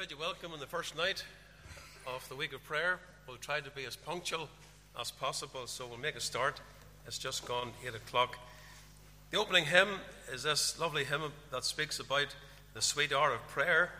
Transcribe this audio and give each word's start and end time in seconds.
bid 0.00 0.10
you 0.10 0.16
welcome 0.16 0.50
on 0.50 0.58
the 0.58 0.66
first 0.66 0.96
night 0.96 1.22
of 2.06 2.26
the 2.30 2.34
week 2.34 2.54
of 2.54 2.64
prayer. 2.64 2.98
We'll 3.28 3.36
try 3.36 3.60
to 3.60 3.68
be 3.68 3.84
as 3.84 3.96
punctual 3.96 4.48
as 4.98 5.10
possible, 5.10 5.66
so 5.66 5.86
we'll 5.86 5.98
make 5.98 6.16
a 6.16 6.22
start. 6.22 6.58
It's 7.06 7.18
just 7.18 7.44
gone 7.44 7.72
8 7.86 7.94
o'clock. 7.94 8.38
The 9.30 9.36
opening 9.36 9.66
hymn 9.66 9.88
is 10.32 10.44
this 10.44 10.80
lovely 10.80 11.04
hymn 11.04 11.20
that 11.50 11.66
speaks 11.66 12.00
about 12.00 12.28
the 12.72 12.80
sweet 12.80 13.12
hour 13.12 13.34
of 13.34 13.46
prayer, 13.48 13.90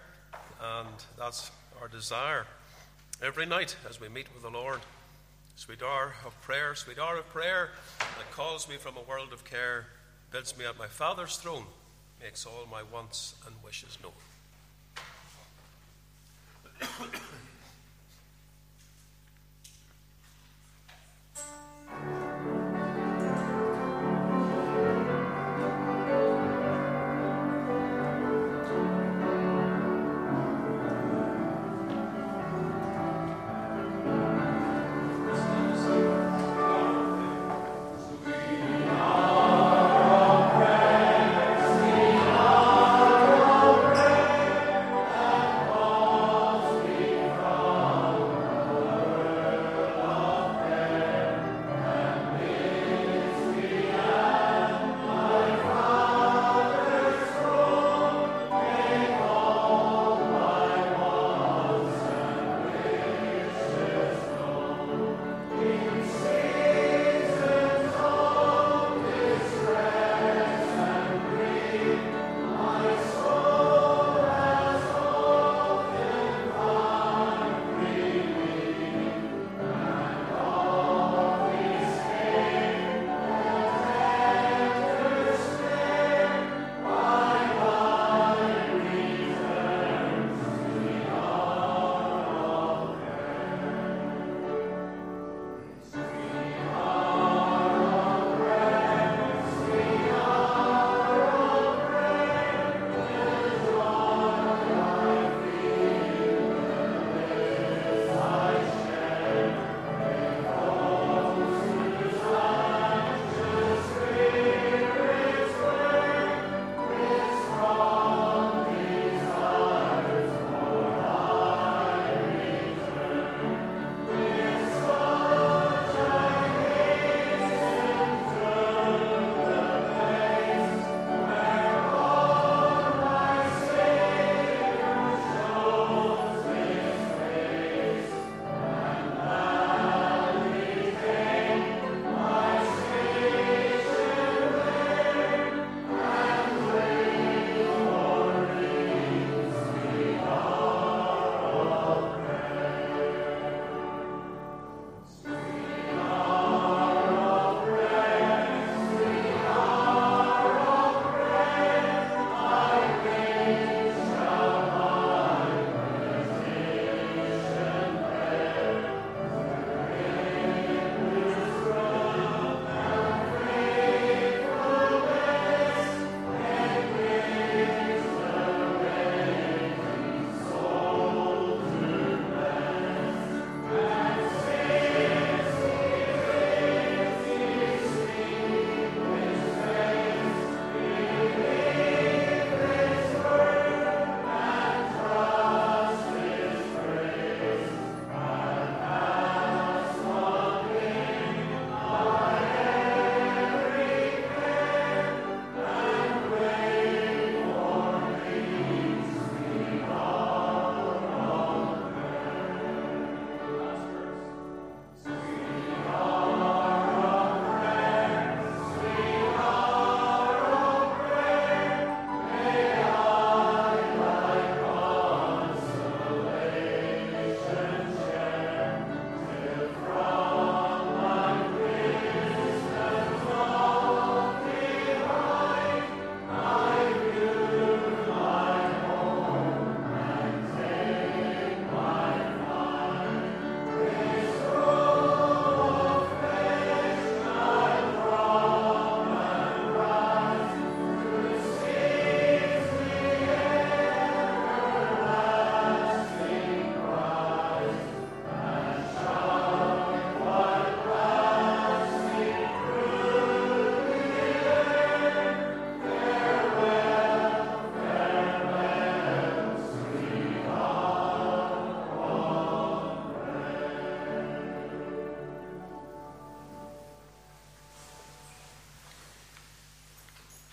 and 0.58 0.88
that's 1.18 1.50
our 1.82 1.88
desire 1.88 2.46
every 3.22 3.44
night 3.44 3.76
as 3.86 4.00
we 4.00 4.08
meet 4.08 4.28
with 4.32 4.42
the 4.42 4.58
Lord. 4.58 4.80
Sweet 5.56 5.82
hour 5.82 6.14
of 6.24 6.40
prayer, 6.40 6.74
sweet 6.74 6.98
hour 6.98 7.18
of 7.18 7.28
prayer 7.28 7.72
that 7.98 8.30
calls 8.32 8.70
me 8.70 8.76
from 8.76 8.96
a 8.96 9.02
world 9.02 9.34
of 9.34 9.44
care, 9.44 9.84
bids 10.30 10.56
me 10.56 10.64
at 10.64 10.78
my 10.78 10.86
Father's 10.86 11.36
throne, 11.36 11.64
makes 12.22 12.46
all 12.46 12.66
my 12.70 12.82
wants 12.90 13.34
and 13.46 13.54
wishes 13.62 13.98
known 14.02 14.12
you 17.00 17.06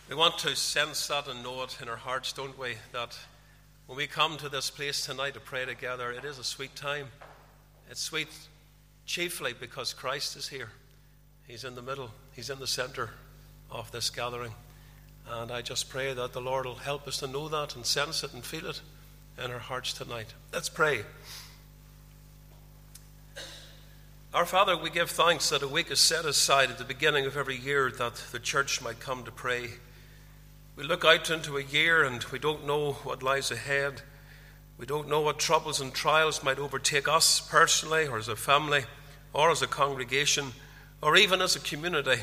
We 0.09 0.15
want 0.15 0.38
to 0.39 0.56
sense 0.56 1.07
that 1.07 1.27
and 1.27 1.44
know 1.44 1.63
it 1.63 1.80
in 1.81 1.89
our 1.89 1.98
hearts, 1.98 2.31
don't 2.31 2.57
we? 2.57 2.75
That 2.94 3.18
when 3.88 3.98
we 3.98 4.07
come 4.07 4.38
to 4.38 4.48
this 4.48 4.69
place 4.69 5.06
tonight 5.06 5.33
to 5.33 5.42
pray 5.42 5.65
together, 5.65 6.12
it 6.12 6.24
is 6.24 6.39
a 6.39 6.45
sweet 6.45 6.77
time. 6.77 7.07
It's 7.92 8.01
sweet 8.01 8.30
chiefly 9.06 9.54
because 9.59 9.94
Christ 9.94 10.38
is 10.38 10.48
here. 10.48 10.69
He's 11.45 11.65
in 11.65 11.75
the 11.75 11.81
middle, 11.81 12.12
He's 12.33 12.50
in 12.50 12.59
the 12.59 12.68
center 12.68 13.09
of 13.69 13.92
this 13.92 14.09
gathering. 14.09 14.54
And 15.30 15.51
I 15.51 15.62
just 15.62 15.89
pray 15.89 16.13
that 16.13 16.31
the 16.31 16.39
Lord 16.39 16.65
will 16.65 16.75
help 16.75 17.06
us 17.06 17.18
to 17.18 17.27
know 17.27 17.50
that 17.50 17.75
and 17.75 17.86
sense 17.86 18.24
it 18.24 18.33
and 18.33 18.45
feel 18.45 18.65
it 18.68 18.80
in 19.44 19.51
our 19.51 19.59
hearts 19.59 19.92
tonight. 19.92 20.33
Let's 20.54 20.69
pray. 20.69 21.01
Our 24.33 24.45
Father, 24.45 24.77
we 24.77 24.89
give 24.89 25.09
thanks 25.09 25.50
that 25.50 25.63
a 25.63 25.68
week 25.68 25.92
is 25.92 26.00
set 26.00 26.24
aside 26.24 26.69
at 26.69 26.77
the 26.77 26.86
beginning 26.86 27.25
of 27.25 27.36
every 27.36 27.57
year 27.57 27.92
that 27.92 28.15
the 28.31 28.39
church 28.39 28.81
might 28.81 29.01
come 29.01 29.25
to 29.25 29.31
pray. 29.31 29.71
We 30.77 30.83
look 30.83 31.03
out 31.03 31.31
into 31.31 31.57
a 31.57 31.63
year 31.63 32.03
and 32.03 32.24
we 32.25 32.38
don't 32.38 32.68
know 32.68 32.94
what 32.94 33.24
lies 33.24 33.50
ahead. 33.50 34.03
We 34.77 34.85
don't 34.85 35.09
know 35.09 35.21
what 35.21 35.39
troubles 35.39 35.81
and 35.81 35.91
trials 35.91 36.44
might 36.44 36.59
overtake 36.59 37.07
us 37.07 37.39
personally 37.39 38.06
or 38.06 38.19
as 38.19 38.27
a 38.27 38.35
family 38.35 38.83
or 39.33 39.50
as 39.50 39.63
a 39.63 39.68
congregation 39.68 40.51
or 41.01 41.18
even 41.18 41.41
as 41.41 41.56
a 41.56 41.59
community. 41.59 42.21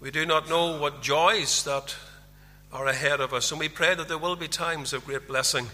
We 0.00 0.10
do 0.10 0.24
not 0.24 0.48
know 0.48 0.80
what 0.80 1.02
joys 1.02 1.64
that 1.64 1.94
are 2.72 2.86
ahead 2.86 3.20
of 3.20 3.34
us, 3.34 3.50
and 3.50 3.60
we 3.60 3.68
pray 3.68 3.94
that 3.94 4.08
there 4.08 4.16
will 4.16 4.36
be 4.36 4.48
times 4.48 4.94
of 4.94 5.04
great 5.04 5.28
blessing. 5.28 5.66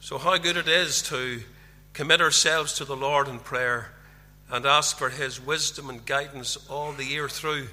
So, 0.00 0.16
how 0.16 0.38
good 0.38 0.56
it 0.56 0.68
is 0.68 1.02
to 1.10 1.42
commit 1.92 2.22
ourselves 2.22 2.72
to 2.74 2.86
the 2.86 2.96
Lord 2.96 3.28
in 3.28 3.38
prayer 3.38 3.92
and 4.50 4.64
ask 4.64 4.96
for 4.96 5.10
His 5.10 5.38
wisdom 5.38 5.90
and 5.90 6.06
guidance 6.06 6.56
all 6.70 6.92
the 6.92 7.04
year 7.04 7.28
through, 7.28 7.68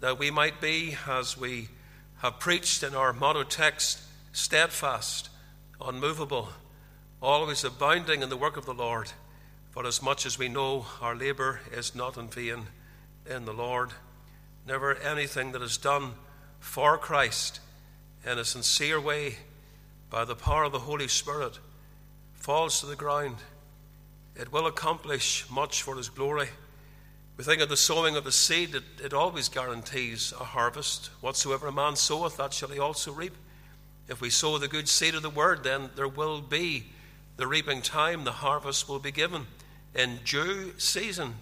that 0.00 0.18
we 0.18 0.32
might 0.32 0.60
be, 0.60 0.96
as 1.06 1.38
we 1.38 1.68
have 2.18 2.40
preached 2.40 2.82
in 2.82 2.94
our 2.94 3.12
motto 3.12 3.44
text, 3.44 4.00
steadfast, 4.32 5.30
unmovable, 5.80 6.48
always 7.22 7.64
abounding 7.64 8.22
in 8.22 8.28
the 8.28 8.36
work 8.36 8.56
of 8.56 8.66
the 8.66 8.74
Lord. 8.74 9.12
For 9.70 9.86
as 9.86 10.02
much 10.02 10.26
as 10.26 10.38
we 10.38 10.48
know 10.48 10.86
our 11.00 11.14
labour 11.14 11.60
is 11.72 11.94
not 11.94 12.16
in 12.16 12.28
vain 12.28 12.66
in 13.30 13.44
the 13.44 13.52
Lord, 13.52 13.90
never 14.66 14.96
anything 14.96 15.52
that 15.52 15.62
is 15.62 15.76
done 15.76 16.14
for 16.58 16.98
Christ 16.98 17.60
in 18.24 18.38
a 18.38 18.44
sincere 18.44 19.00
way 19.00 19.36
by 20.10 20.24
the 20.24 20.34
power 20.34 20.64
of 20.64 20.72
the 20.72 20.80
Holy 20.80 21.08
Spirit 21.08 21.58
falls 22.34 22.80
to 22.80 22.86
the 22.86 22.96
ground. 22.96 23.36
It 24.34 24.52
will 24.52 24.66
accomplish 24.66 25.48
much 25.50 25.82
for 25.82 25.96
His 25.96 26.08
glory. 26.08 26.48
We 27.38 27.44
think 27.44 27.62
of 27.62 27.68
the 27.68 27.76
sowing 27.76 28.16
of 28.16 28.24
the 28.24 28.32
seed, 28.32 28.74
it, 28.74 28.82
it 29.00 29.14
always 29.14 29.48
guarantees 29.48 30.34
a 30.40 30.42
harvest. 30.42 31.10
Whatsoever 31.20 31.68
a 31.68 31.72
man 31.72 31.94
soweth, 31.94 32.36
that 32.36 32.52
shall 32.52 32.70
he 32.70 32.80
also 32.80 33.12
reap. 33.12 33.32
If 34.08 34.20
we 34.20 34.28
sow 34.28 34.58
the 34.58 34.66
good 34.66 34.88
seed 34.88 35.14
of 35.14 35.22
the 35.22 35.30
word, 35.30 35.62
then 35.62 35.90
there 35.94 36.08
will 36.08 36.40
be 36.40 36.86
the 37.36 37.46
reaping 37.46 37.80
time, 37.80 38.24
the 38.24 38.32
harvest 38.32 38.88
will 38.88 38.98
be 38.98 39.12
given. 39.12 39.46
In 39.94 40.18
due 40.24 40.76
season, 40.78 41.36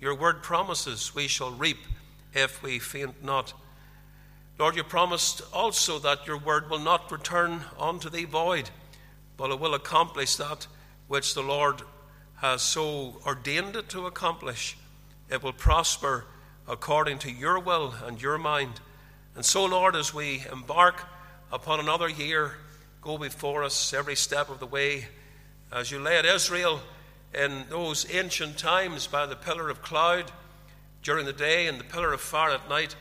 your 0.00 0.14
word 0.14 0.44
promises 0.44 1.12
we 1.12 1.26
shall 1.26 1.50
reap 1.50 1.78
if 2.32 2.62
we 2.62 2.78
faint 2.78 3.24
not. 3.24 3.52
Lord, 4.60 4.76
you 4.76 4.84
promised 4.84 5.42
also 5.52 5.98
that 5.98 6.24
your 6.24 6.38
word 6.38 6.70
will 6.70 6.78
not 6.78 7.10
return 7.10 7.62
unto 7.80 8.08
thee 8.08 8.26
void, 8.26 8.70
but 9.36 9.50
it 9.50 9.58
will 9.58 9.74
accomplish 9.74 10.36
that 10.36 10.68
which 11.08 11.34
the 11.34 11.42
Lord 11.42 11.82
has 12.36 12.62
so 12.62 13.20
ordained 13.26 13.74
it 13.74 13.88
to 13.88 14.06
accomplish. 14.06 14.76
It 15.32 15.42
will 15.42 15.54
prosper 15.54 16.26
according 16.68 17.20
to 17.20 17.30
your 17.30 17.58
will 17.58 17.94
and 18.04 18.20
your 18.20 18.36
mind. 18.36 18.80
And 19.34 19.42
so, 19.42 19.64
Lord, 19.64 19.96
as 19.96 20.12
we 20.12 20.44
embark 20.52 21.08
upon 21.50 21.80
another 21.80 22.10
year, 22.10 22.52
go 23.00 23.16
before 23.16 23.64
us 23.64 23.94
every 23.94 24.14
step 24.14 24.50
of 24.50 24.60
the 24.60 24.66
way. 24.66 25.06
As 25.72 25.90
you 25.90 26.00
led 26.00 26.26
Israel 26.26 26.82
in 27.32 27.64
those 27.70 28.06
ancient 28.14 28.58
times 28.58 29.06
by 29.06 29.24
the 29.24 29.34
pillar 29.34 29.70
of 29.70 29.80
cloud 29.80 30.30
during 31.02 31.24
the 31.24 31.32
day 31.32 31.66
and 31.66 31.80
the 31.80 31.84
pillar 31.84 32.12
of 32.12 32.20
fire 32.20 32.50
at 32.50 32.68
night, 32.68 32.94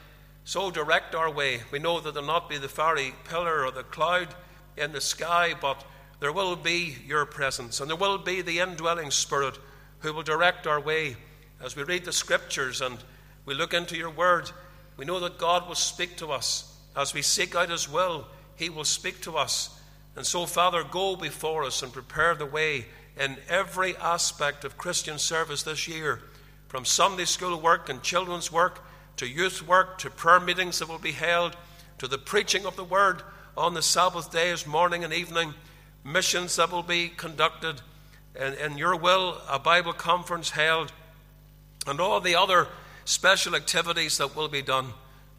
so 0.46 0.72
direct 0.72 1.14
our 1.14 1.30
way. 1.30 1.60
We 1.70 1.80
know 1.80 2.00
that 2.00 2.14
there'll 2.14 2.26
not 2.26 2.48
be 2.48 2.58
the 2.58 2.70
fiery 2.70 3.14
pillar 3.26 3.66
or 3.66 3.72
the 3.72 3.84
cloud 3.84 4.30
in 4.78 4.94
the 4.94 5.02
sky, 5.02 5.54
but 5.60 5.84
there 6.22 6.32
will 6.32 6.56
be 6.56 6.96
your 7.06 7.26
presence, 7.26 7.82
and 7.82 7.90
there 7.90 7.98
will 7.98 8.18
be 8.18 8.42
the 8.42 8.60
indwelling 8.60 9.12
Spirit 9.12 9.60
who 10.00 10.14
will 10.14 10.24
direct 10.24 10.66
our 10.66 10.80
way 10.80 11.18
as 11.64 11.76
we 11.76 11.84
read 11.84 12.06
the 12.06 12.12
scriptures 12.12 12.82
and 12.82 12.98
we 13.46 13.54
look 13.54 13.74
into 13.74 13.98
your 13.98 14.10
word. 14.10 14.52
We 14.98 15.06
know 15.06 15.20
that 15.20 15.38
God 15.38 15.68
will 15.68 15.76
speak 15.76 16.18
to 16.18 16.32
us. 16.32 16.76
As 16.96 17.14
we 17.14 17.22
seek 17.22 17.56
out 17.56 17.70
his 17.70 17.90
will, 17.90 18.28
he 18.56 18.70
will 18.70 18.84
speak 18.84 19.22
to 19.22 19.38
us. 19.38 19.80
And 20.16 20.26
so, 20.26 20.46
Father, 20.46 20.84
go 20.84 21.16
before 21.16 21.64
us 21.64 21.82
and 21.82 21.94
prepare 21.94 22.36
the 22.36 22.46
way 22.46 22.86
in 23.18 23.38
every 23.50 23.96
aspect 23.98 24.66
of 24.66 24.78
Christian 24.78 25.18
service 25.18 25.64
this 25.64 25.88
year, 25.88 26.20
from 26.68 26.86
Sunday 26.86 27.26
school 27.26 27.60
work 27.60 27.90
and 27.90 28.02
children's 28.02 28.52
work 28.52 28.84
to 29.18 29.28
youth 29.28 29.66
work, 29.68 29.98
to 30.00 30.10
prayer 30.10 30.40
meetings 30.40 30.80
that 30.80 30.90
will 30.90 30.98
be 30.98 31.12
held, 31.12 31.56
to 31.98 32.08
the 32.08 32.18
preaching 32.18 32.66
of 32.66 32.76
the 32.76 32.84
word 32.84 33.22
on 33.56 33.74
the 33.74 33.82
Sabbath 33.82 34.32
days, 34.32 34.66
morning 34.66 35.04
and 35.04 35.14
evening, 35.14 35.54
missions 36.04 36.56
that 36.56 36.72
will 36.72 36.84
be 36.84 37.10
conducted, 37.10 37.82
and 38.36 38.56
in 38.56 38.78
your 38.78 38.96
will, 38.96 39.40
a 39.50 39.60
Bible 39.60 39.94
conference 39.94 40.52
held, 40.52 40.92
and 41.88 42.00
all 42.00 42.20
the 42.20 42.36
other 42.36 42.68
special 43.06 43.56
activities 43.56 44.18
that 44.18 44.36
will 44.36 44.48
be 44.48 44.62
done. 44.62 44.88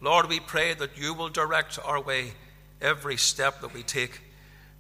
Lord, 0.01 0.29
we 0.29 0.41
pray 0.41 0.75
that 0.75 0.99
you 0.99 1.15
will 1.15 1.29
direct 1.29 1.79
our 1.85 2.01
way 2.01 2.33
every 2.81 3.17
step 3.17 3.61
that 3.61 3.73
we 3.73 3.83
take. 3.83 4.21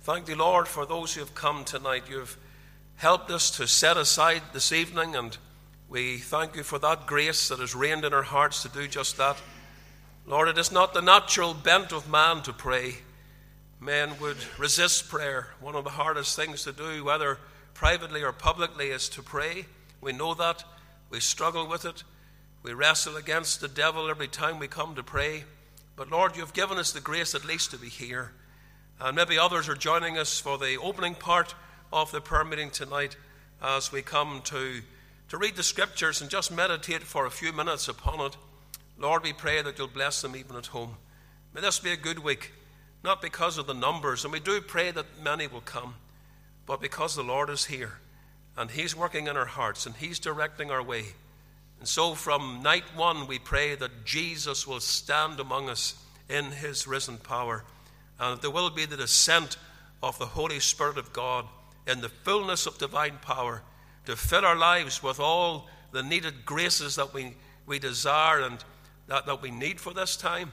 Thank 0.00 0.28
you, 0.28 0.34
Lord, 0.34 0.66
for 0.66 0.84
those 0.84 1.14
who 1.14 1.20
have 1.20 1.34
come 1.34 1.64
tonight. 1.64 2.04
You've 2.10 2.36
helped 2.96 3.30
us 3.30 3.50
to 3.52 3.66
set 3.68 3.96
aside 3.96 4.42
this 4.52 4.72
evening 4.72 5.14
and 5.14 5.36
we 5.88 6.16
thank 6.16 6.56
you 6.56 6.62
for 6.62 6.78
that 6.78 7.06
grace 7.06 7.48
that 7.48 7.58
has 7.58 7.74
reigned 7.74 8.04
in 8.04 8.14
our 8.14 8.22
hearts 8.22 8.62
to 8.62 8.68
do 8.70 8.88
just 8.88 9.18
that. 9.18 9.36
Lord, 10.26 10.48
it 10.48 10.56
is 10.56 10.72
not 10.72 10.94
the 10.94 11.02
natural 11.02 11.52
bent 11.52 11.92
of 11.92 12.08
man 12.08 12.42
to 12.42 12.52
pray. 12.52 12.94
Men 13.78 14.12
would 14.20 14.38
resist 14.58 15.08
prayer. 15.08 15.48
One 15.60 15.74
of 15.74 15.84
the 15.84 15.90
hardest 15.90 16.34
things 16.34 16.62
to 16.64 16.72
do, 16.72 17.04
whether 17.04 17.38
privately 17.74 18.22
or 18.22 18.32
publicly, 18.32 18.88
is 18.88 19.08
to 19.10 19.22
pray. 19.22 19.66
We 20.00 20.12
know 20.12 20.32
that. 20.34 20.64
We 21.12 21.20
struggle 21.20 21.68
with 21.68 21.84
it. 21.84 22.04
We 22.62 22.72
wrestle 22.72 23.16
against 23.16 23.60
the 23.60 23.68
devil 23.68 24.08
every 24.08 24.28
time 24.28 24.58
we 24.58 24.66
come 24.66 24.94
to 24.94 25.02
pray. 25.02 25.44
But 25.94 26.10
Lord, 26.10 26.38
you've 26.38 26.54
given 26.54 26.78
us 26.78 26.90
the 26.90 27.02
grace 27.02 27.34
at 27.34 27.44
least 27.44 27.70
to 27.72 27.76
be 27.76 27.90
here. 27.90 28.32
And 28.98 29.14
maybe 29.14 29.38
others 29.38 29.68
are 29.68 29.74
joining 29.74 30.16
us 30.16 30.40
for 30.40 30.56
the 30.56 30.78
opening 30.78 31.14
part 31.14 31.54
of 31.92 32.10
the 32.12 32.22
prayer 32.22 32.44
meeting 32.44 32.70
tonight 32.70 33.16
as 33.62 33.92
we 33.92 34.00
come 34.00 34.40
to 34.44 34.80
to 35.28 35.36
read 35.36 35.54
the 35.56 35.62
scriptures 35.62 36.22
and 36.22 36.30
just 36.30 36.50
meditate 36.50 37.02
for 37.02 37.26
a 37.26 37.30
few 37.30 37.52
minutes 37.52 37.88
upon 37.88 38.20
it. 38.20 38.36
Lord, 38.98 39.22
we 39.22 39.34
pray 39.34 39.60
that 39.60 39.78
you'll 39.78 39.88
bless 39.88 40.22
them 40.22 40.34
even 40.34 40.56
at 40.56 40.66
home. 40.66 40.96
May 41.54 41.60
this 41.60 41.78
be 41.78 41.92
a 41.92 41.96
good 41.96 42.20
week, 42.20 42.52
not 43.04 43.20
because 43.20 43.58
of 43.58 43.66
the 43.66 43.74
numbers, 43.74 44.24
and 44.24 44.32
we 44.32 44.40
do 44.40 44.60
pray 44.62 44.90
that 44.90 45.22
many 45.22 45.46
will 45.46 45.60
come, 45.60 45.94
but 46.64 46.80
because 46.80 47.16
the 47.16 47.22
Lord 47.22 47.50
is 47.50 47.66
here 47.66 47.98
and 48.56 48.70
He's 48.70 48.96
working 48.96 49.26
in 49.26 49.36
our 49.36 49.46
hearts 49.46 49.86
and 49.86 49.94
He's 49.94 50.18
directing 50.18 50.70
our 50.70 50.82
way. 50.82 51.04
And 51.78 51.88
so 51.88 52.14
from 52.14 52.62
night 52.62 52.84
one, 52.94 53.26
we 53.26 53.38
pray 53.38 53.74
that 53.74 54.04
Jesus 54.04 54.66
will 54.66 54.80
stand 54.80 55.40
among 55.40 55.68
us 55.68 55.94
in 56.28 56.44
His 56.52 56.86
risen 56.86 57.18
power, 57.18 57.64
and 58.20 58.34
that 58.36 58.42
there 58.42 58.50
will 58.50 58.70
be 58.70 58.86
the 58.86 58.96
descent 58.96 59.56
of 60.02 60.18
the 60.18 60.26
Holy 60.26 60.60
Spirit 60.60 60.98
of 60.98 61.12
God 61.12 61.46
in 61.86 62.00
the 62.00 62.08
fullness 62.08 62.66
of 62.66 62.78
divine 62.78 63.18
power 63.20 63.62
to 64.06 64.16
fill 64.16 64.44
our 64.44 64.56
lives 64.56 65.02
with 65.02 65.20
all 65.20 65.68
the 65.92 66.02
needed 66.02 66.44
graces 66.44 66.96
that 66.96 67.12
we, 67.12 67.34
we 67.66 67.78
desire 67.78 68.40
and 68.40 68.64
that, 69.08 69.26
that 69.26 69.42
we 69.42 69.50
need 69.50 69.80
for 69.80 69.92
this 69.92 70.16
time. 70.16 70.52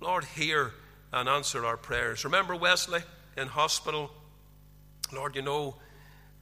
Lord, 0.00 0.24
hear 0.24 0.72
and 1.12 1.28
answer 1.28 1.64
our 1.64 1.76
prayers. 1.76 2.24
Remember 2.24 2.56
Wesley 2.56 3.00
in 3.36 3.48
hospital? 3.48 4.10
Lord, 5.12 5.36
you 5.36 5.42
know 5.42 5.76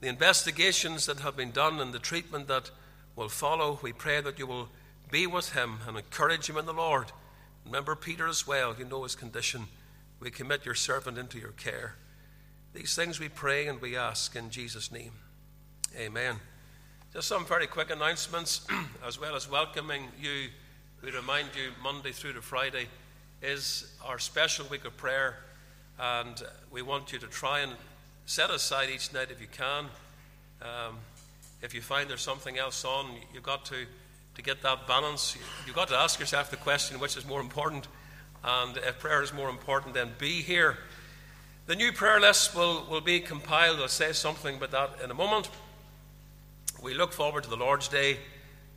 the 0.00 0.08
investigations 0.08 1.06
that 1.06 1.20
have 1.20 1.36
been 1.36 1.50
done 1.50 1.80
and 1.80 1.92
the 1.92 1.98
treatment 1.98 2.48
that 2.48 2.70
will 3.16 3.28
follow. 3.28 3.78
We 3.82 3.92
pray 3.92 4.20
that 4.20 4.38
you 4.38 4.46
will 4.46 4.68
be 5.10 5.26
with 5.26 5.52
him 5.52 5.78
and 5.86 5.96
encourage 5.96 6.48
him 6.48 6.56
in 6.56 6.66
the 6.66 6.72
Lord. 6.72 7.12
Remember 7.66 7.94
Peter 7.94 8.26
as 8.26 8.46
well. 8.46 8.74
You 8.78 8.84
know 8.84 9.02
his 9.02 9.14
condition. 9.14 9.66
We 10.18 10.30
commit 10.30 10.64
your 10.64 10.74
servant 10.74 11.18
into 11.18 11.38
your 11.38 11.52
care. 11.52 11.96
These 12.72 12.94
things 12.94 13.20
we 13.20 13.28
pray 13.28 13.66
and 13.66 13.80
we 13.80 13.96
ask 13.96 14.36
in 14.36 14.50
Jesus' 14.50 14.92
name. 14.92 15.12
Amen. 15.98 16.36
Just 17.12 17.28
some 17.28 17.44
very 17.44 17.66
quick 17.66 17.90
announcements, 17.90 18.66
as 19.06 19.20
well 19.20 19.34
as 19.34 19.50
welcoming 19.50 20.04
you. 20.20 20.48
We 21.02 21.10
remind 21.10 21.48
you 21.56 21.72
Monday 21.82 22.12
through 22.12 22.34
to 22.34 22.42
Friday 22.42 22.86
is 23.42 23.92
our 24.04 24.18
special 24.18 24.66
week 24.66 24.84
of 24.84 24.96
prayer, 24.96 25.38
and 25.98 26.42
we 26.70 26.82
want 26.82 27.12
you 27.12 27.18
to 27.18 27.26
try 27.26 27.60
and 27.60 27.72
set 28.30 28.48
aside 28.48 28.88
each 28.88 29.12
night 29.12 29.26
if 29.32 29.40
you 29.40 29.48
can. 29.50 29.86
Um, 30.62 30.98
if 31.62 31.74
you 31.74 31.80
find 31.80 32.08
there's 32.08 32.20
something 32.20 32.58
else 32.58 32.84
on, 32.84 33.16
you've 33.34 33.42
got 33.42 33.64
to, 33.66 33.74
to 34.36 34.42
get 34.42 34.62
that 34.62 34.86
balance. 34.86 35.36
You've 35.66 35.74
got 35.74 35.88
to 35.88 35.96
ask 35.96 36.20
yourself 36.20 36.48
the 36.48 36.56
question 36.56 37.00
which 37.00 37.16
is 37.16 37.26
more 37.26 37.40
important, 37.40 37.88
and 38.44 38.76
if 38.76 39.00
prayer 39.00 39.20
is 39.24 39.32
more 39.34 39.50
important, 39.50 39.94
then 39.94 40.12
be 40.20 40.42
here 40.42 40.78
The 41.66 41.74
new 41.74 41.92
prayer 41.92 42.20
list 42.20 42.54
will, 42.54 42.84
will 42.90 43.00
be 43.00 43.20
compiled. 43.20 43.80
I'll 43.80 43.88
say 43.88 44.12
something 44.12 44.56
about 44.56 44.70
that 44.70 45.04
in 45.04 45.10
a 45.10 45.14
moment. 45.14 45.48
We 46.82 46.94
look 46.94 47.12
forward 47.12 47.44
to 47.44 47.50
the 47.50 47.56
Lord's 47.56 47.88
Day 47.88 48.18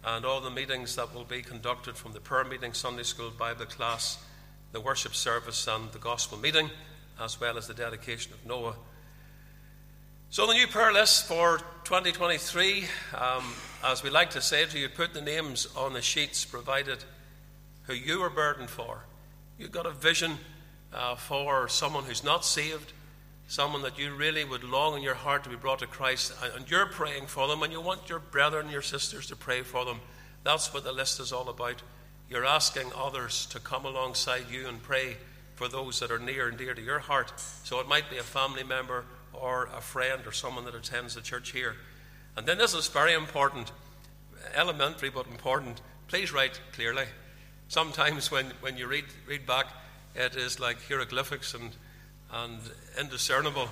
and 0.04 0.26
all 0.26 0.42
the 0.42 0.52
meetings 0.52 0.96
that 0.96 1.14
will 1.14 1.24
be 1.24 1.42
conducted 1.42 1.96
from 1.96 2.14
the 2.14 2.20
prayer 2.20 2.44
meeting, 2.44 2.74
Sunday 2.74 3.04
school, 3.04 3.32
Bible 3.32 3.66
class, 3.66 4.18
the 4.74 4.82
worship 4.82 5.16
service, 5.16 5.68
and 5.68 5.92
the 5.92 6.00
gospel 6.00 6.38
meeting, 6.38 6.70
as 7.20 7.40
well 7.40 7.58
as 7.58 7.68
the 7.68 7.74
dedication 7.74 8.34
of 8.34 8.46
Noah. 8.46 8.76
So, 10.34 10.48
the 10.48 10.56
new 10.56 10.66
prayer 10.66 10.92
list 10.92 11.28
for 11.28 11.60
2023, 11.84 12.86
um, 13.16 13.54
as 13.84 14.02
we 14.02 14.10
like 14.10 14.32
to 14.32 14.42
say 14.42 14.66
to 14.66 14.80
you, 14.80 14.90
put 14.90 15.14
the 15.14 15.22
names 15.22 15.68
on 15.78 15.94
the 15.94 16.02
sheets 16.02 16.44
provided 16.44 17.04
who 17.84 17.94
you 17.94 18.20
are 18.24 18.32
burdened 18.32 18.72
for. 18.72 19.06
You've 19.60 19.72
got 19.72 19.86
a 19.86 19.92
vision 19.92 20.40
uh, 20.92 21.14
for 21.18 21.70
someone 21.70 22.06
who's 22.06 22.24
not 22.24 22.46
saved, 22.46 22.94
someone 23.48 23.84
that 23.84 24.00
you 24.00 24.16
really 24.16 24.44
would 24.44 24.64
long 24.64 24.98
in 24.98 25.04
your 25.04 25.14
heart 25.14 25.44
to 25.44 25.52
be 25.52 25.56
brought 25.56 25.78
to 25.80 25.86
Christ, 25.86 26.34
and 26.56 26.68
you're 26.68 26.88
praying 26.88 27.28
for 27.28 27.48
them, 27.48 27.62
and 27.62 27.72
you 27.72 27.80
want 27.80 28.10
your 28.10 28.18
brethren 28.18 28.64
and 28.64 28.74
your 28.74 28.82
sisters 28.82 29.28
to 29.28 29.36
pray 29.36 29.62
for 29.62 29.86
them. 29.86 30.00
That's 30.44 30.74
what 30.74 30.84
the 30.84 30.94
list 30.94 31.20
is 31.20 31.32
all 31.32 31.48
about. 31.48 31.84
You're 32.28 32.44
asking 32.44 32.90
others 32.98 33.46
to 33.52 33.60
come 33.60 33.86
alongside 33.86 34.46
you 34.50 34.68
and 34.68 34.82
pray 34.82 35.18
for 35.54 35.68
those 35.68 36.00
that 36.00 36.10
are 36.10 36.18
near 36.18 36.48
and 36.48 36.58
dear 36.58 36.74
to 36.74 36.82
your 36.82 36.98
heart. 36.98 37.40
So 37.66 37.80
it 37.80 37.88
might 37.88 38.10
be 38.10 38.18
a 38.18 38.24
family 38.24 38.64
member 38.64 39.06
or 39.34 39.70
a 39.76 39.82
friend 39.82 40.26
or 40.26 40.32
someone 40.32 40.66
that 40.66 40.76
attends 40.76 41.16
the 41.16 41.22
church 41.22 41.52
here. 41.52 41.76
And 42.36 42.48
then 42.48 42.58
this 42.58 42.74
is 42.74 42.88
very 42.88 43.14
important, 43.14 43.72
elementary 44.56 45.10
but 45.10 45.28
important. 45.28 45.82
Please 46.08 46.32
write 46.32 46.60
clearly. 46.74 47.06
Sometimes 47.68 48.32
when, 48.32 48.48
when 48.62 48.78
you 48.78 48.88
read, 48.88 49.06
read 49.28 49.46
back, 49.46 49.68
it 50.16 50.36
is 50.36 50.60
like 50.60 50.78
hieroglyphics 50.88 51.54
and, 51.54 51.72
and 52.32 52.60
indiscernible. 53.00 53.70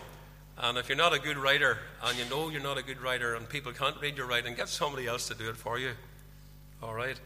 And 0.57 0.77
if 0.77 0.89
you're 0.89 0.97
not 0.97 1.13
a 1.13 1.19
good 1.19 1.37
writer 1.37 1.77
and 2.03 2.17
you 2.17 2.25
know 2.25 2.49
you're 2.49 2.61
not 2.61 2.77
a 2.77 2.83
good 2.83 3.01
writer 3.01 3.35
and 3.35 3.47
people 3.47 3.71
can't 3.71 3.99
read 4.01 4.17
your 4.17 4.27
writing, 4.27 4.55
get 4.55 4.69
somebody 4.69 5.07
else 5.07 5.27
to 5.27 5.35
do 5.35 5.49
it 5.49 5.57
for 5.57 5.79
you. 5.79 5.91
All 6.83 6.93
right? 6.93 7.19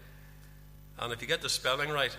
And 0.99 1.11
if 1.11 1.21
you 1.21 1.27
get 1.27 1.41
the 1.41 1.49
spelling 1.49 1.89
right, 1.89 2.15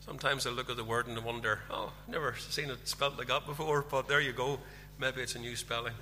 sometimes 0.00 0.46
I 0.46 0.50
look 0.50 0.70
at 0.70 0.76
the 0.76 0.84
word 0.84 1.06
and 1.06 1.18
I 1.18 1.22
wonder, 1.22 1.60
oh, 1.70 1.92
never 2.08 2.34
seen 2.36 2.70
it 2.70 2.88
spelled 2.88 3.18
like 3.18 3.28
that 3.28 3.46
before, 3.46 3.84
but 3.88 4.08
there 4.08 4.20
you 4.20 4.32
go. 4.32 4.58
Maybe 5.00 5.20
it's 5.20 5.36
a 5.36 5.38
new 5.38 5.54
spelling. 5.54 5.94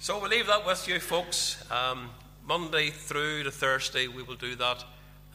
So 0.00 0.18
we'll 0.18 0.30
leave 0.30 0.48
that 0.48 0.66
with 0.66 0.88
you, 0.88 0.98
folks. 0.98 1.64
Um, 1.70 2.10
Monday 2.44 2.90
through 2.90 3.44
to 3.44 3.52
Thursday, 3.52 4.08
we 4.08 4.24
will 4.24 4.34
do 4.34 4.56
that. 4.56 4.84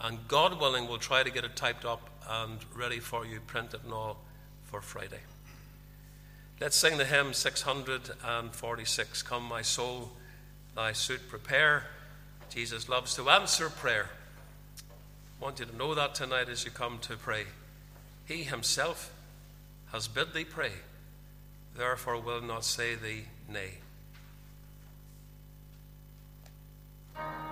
And 0.02 0.28
God 0.28 0.60
willing, 0.60 0.88
we'll 0.88 0.98
try 0.98 1.24
to 1.24 1.32
get 1.32 1.46
it 1.46 1.56
typed 1.56 1.86
up 1.86 2.10
and 2.30 2.58
ready 2.76 3.00
for 3.00 3.26
you, 3.26 3.40
printed 3.40 3.86
and 3.86 3.94
all, 3.94 4.18
for 4.64 4.82
Friday. 4.82 5.22
Let's 6.60 6.76
sing 6.76 6.98
the 6.98 7.06
hymn 7.06 7.34
646 7.34 9.24
Come, 9.24 9.44
my 9.44 9.62
soul, 9.62 10.12
thy 10.76 10.92
suit 10.92 11.30
prepare. 11.30 11.84
Jesus 12.50 12.90
loves 12.90 13.16
to 13.16 13.30
answer 13.30 13.70
prayer. 13.70 14.10
I 15.40 15.44
want 15.44 15.60
you 15.60 15.66
to 15.66 15.76
know 15.78 15.96
that 15.96 16.14
tonight 16.16 16.50
as 16.50 16.66
you 16.66 16.72
come 16.72 17.00
to 17.00 17.16
pray. 17.16 17.46
He 18.26 18.44
himself 18.44 19.14
has 19.94 20.10
bid 20.10 20.34
thee 20.34 20.44
pray, 20.44 20.72
therefore 21.76 22.20
will 22.20 22.42
not 22.42 22.64
say 22.64 22.96
thee 22.96 23.26
nay. 23.50 23.80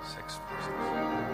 Six 0.03 0.39
verses. 0.50 1.33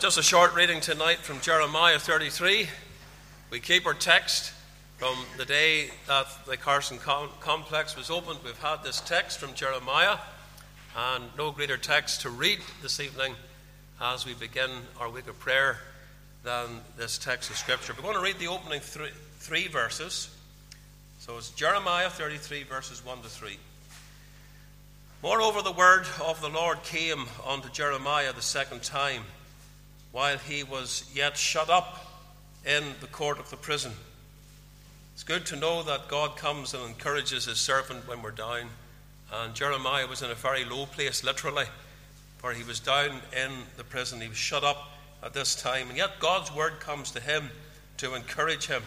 Just 0.00 0.16
a 0.16 0.22
short 0.22 0.54
reading 0.54 0.80
tonight 0.80 1.18
from 1.18 1.40
Jeremiah 1.40 1.98
33. 1.98 2.68
We 3.50 3.58
keep 3.58 3.84
our 3.84 3.94
text 3.94 4.52
from 4.96 5.16
the 5.36 5.44
day 5.44 5.90
that 6.06 6.28
the 6.46 6.56
Carson 6.56 6.98
Com- 6.98 7.30
Complex 7.40 7.96
was 7.96 8.08
opened. 8.08 8.38
We've 8.44 8.56
had 8.58 8.84
this 8.84 9.00
text 9.00 9.40
from 9.40 9.54
Jeremiah, 9.54 10.18
and 10.96 11.24
no 11.36 11.50
greater 11.50 11.76
text 11.76 12.20
to 12.20 12.30
read 12.30 12.60
this 12.80 13.00
evening 13.00 13.34
as 14.00 14.24
we 14.24 14.34
begin 14.34 14.70
our 15.00 15.10
week 15.10 15.26
of 15.26 15.36
prayer 15.40 15.78
than 16.44 16.80
this 16.96 17.18
text 17.18 17.50
of 17.50 17.56
Scripture. 17.56 17.92
We're 17.96 18.02
going 18.02 18.14
to 18.14 18.22
read 18.22 18.38
the 18.38 18.46
opening 18.46 18.78
three, 18.78 19.10
three 19.40 19.66
verses. 19.66 20.32
So 21.18 21.38
it's 21.38 21.50
Jeremiah 21.50 22.08
33, 22.08 22.62
verses 22.62 23.04
1 23.04 23.22
to 23.22 23.28
3. 23.28 23.58
Moreover, 25.24 25.60
the 25.60 25.72
word 25.72 26.06
of 26.24 26.40
the 26.40 26.50
Lord 26.50 26.84
came 26.84 27.26
unto 27.44 27.68
Jeremiah 27.70 28.32
the 28.32 28.42
second 28.42 28.84
time 28.84 29.24
while 30.12 30.38
he 30.38 30.62
was 30.62 31.10
yet 31.14 31.36
shut 31.36 31.68
up 31.68 32.06
in 32.66 32.82
the 33.00 33.06
court 33.06 33.38
of 33.38 33.50
the 33.50 33.56
prison. 33.56 33.92
It's 35.14 35.24
good 35.24 35.46
to 35.46 35.56
know 35.56 35.82
that 35.82 36.08
God 36.08 36.36
comes 36.36 36.74
and 36.74 36.84
encourages 36.84 37.46
his 37.46 37.58
servant 37.58 38.06
when 38.06 38.22
we're 38.22 38.30
down. 38.30 38.68
And 39.32 39.54
Jeremiah 39.54 40.06
was 40.06 40.22
in 40.22 40.30
a 40.30 40.34
very 40.34 40.64
low 40.64 40.86
place, 40.86 41.24
literally, 41.24 41.66
for 42.38 42.52
he 42.52 42.62
was 42.62 42.80
down 42.80 43.20
in 43.36 43.50
the 43.76 43.84
prison. 43.84 44.20
He 44.20 44.28
was 44.28 44.36
shut 44.36 44.64
up 44.64 44.90
at 45.22 45.34
this 45.34 45.60
time. 45.60 45.88
And 45.88 45.98
yet 45.98 46.20
God's 46.20 46.54
word 46.54 46.80
comes 46.80 47.10
to 47.10 47.20
him 47.20 47.50
to 47.98 48.14
encourage 48.14 48.66
him. 48.66 48.82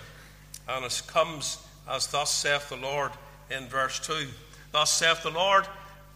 And 0.68 0.86
it 0.86 1.02
comes 1.08 1.58
as 1.90 2.08
thus 2.08 2.32
saith 2.34 2.70
the 2.70 2.78
Lord 2.78 3.12
in 3.50 3.68
verse 3.68 4.00
2. 4.00 4.28
Thus 4.72 4.92
saith 4.92 5.24
the 5.24 5.32
Lord, 5.32 5.68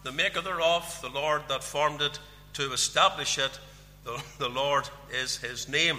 the 0.02 0.12
maker 0.12 0.40
thereof, 0.40 0.98
the 1.02 1.10
Lord 1.10 1.42
that 1.48 1.62
formed 1.62 2.00
it 2.00 2.18
to 2.54 2.72
establish 2.72 3.38
it, 3.38 3.58
the, 4.06 4.22
the 4.38 4.48
Lord 4.48 4.88
is 5.12 5.36
his 5.36 5.68
name. 5.68 5.98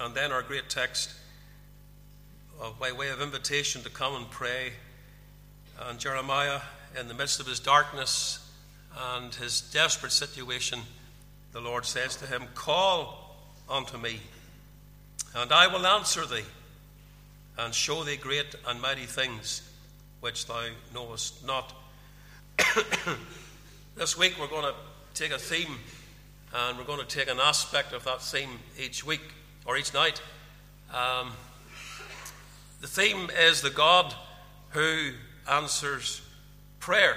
And 0.00 0.14
then 0.14 0.32
our 0.32 0.42
great 0.42 0.68
text 0.68 1.10
uh, 2.60 2.70
by 2.78 2.90
way 2.92 3.10
of 3.10 3.22
invitation 3.22 3.82
to 3.82 3.90
come 3.90 4.16
and 4.16 4.28
pray. 4.30 4.72
And 5.88 5.98
Jeremiah, 6.00 6.60
in 6.98 7.06
the 7.06 7.14
midst 7.14 7.38
of 7.38 7.46
his 7.46 7.60
darkness 7.60 8.40
and 9.14 9.32
his 9.34 9.60
desperate 9.60 10.12
situation, 10.12 10.80
the 11.52 11.60
Lord 11.60 11.86
says 11.86 12.16
to 12.16 12.26
him, 12.26 12.42
Call 12.54 13.36
unto 13.70 13.96
me, 13.96 14.20
and 15.36 15.52
I 15.52 15.68
will 15.68 15.86
answer 15.86 16.26
thee, 16.26 16.44
and 17.56 17.72
show 17.72 18.02
thee 18.02 18.16
great 18.16 18.56
and 18.66 18.82
mighty 18.82 19.06
things 19.06 19.62
which 20.20 20.46
thou 20.46 20.66
knowest 20.92 21.46
not. 21.46 21.72
this 23.96 24.18
week 24.18 24.34
we're 24.40 24.48
going 24.48 24.64
to 24.64 24.74
take 25.14 25.30
a 25.30 25.38
theme, 25.38 25.76
and 26.54 26.78
we're 26.78 26.84
going 26.84 27.04
to 27.04 27.06
take 27.06 27.28
an 27.28 27.40
aspect 27.40 27.92
of 27.92 28.04
that 28.04 28.22
theme 28.22 28.60
each 28.78 29.04
week 29.04 29.22
or 29.66 29.76
each 29.76 29.92
night. 29.92 30.22
Um, 30.92 31.32
the 32.80 32.86
theme 32.86 33.28
is 33.36 33.60
the 33.60 33.70
God 33.70 34.14
who 34.70 35.10
answers 35.50 36.22
prayer. 36.78 37.16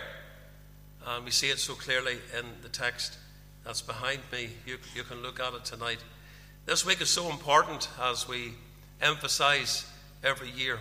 And 1.05 1.23
we 1.23 1.31
see 1.31 1.49
it 1.49 1.59
so 1.59 1.73
clearly 1.73 2.17
in 2.37 2.45
the 2.63 2.69
text 2.69 3.17
that's 3.63 3.81
behind 3.81 4.21
me. 4.31 4.49
You, 4.65 4.77
you 4.95 5.03
can 5.03 5.21
look 5.21 5.39
at 5.39 5.53
it 5.53 5.65
tonight. 5.65 5.99
This 6.65 6.85
week 6.85 7.01
is 7.01 7.09
so 7.09 7.29
important 7.29 7.89
as 8.01 8.27
we 8.27 8.53
emphasize 9.01 9.85
every 10.23 10.49
year. 10.49 10.79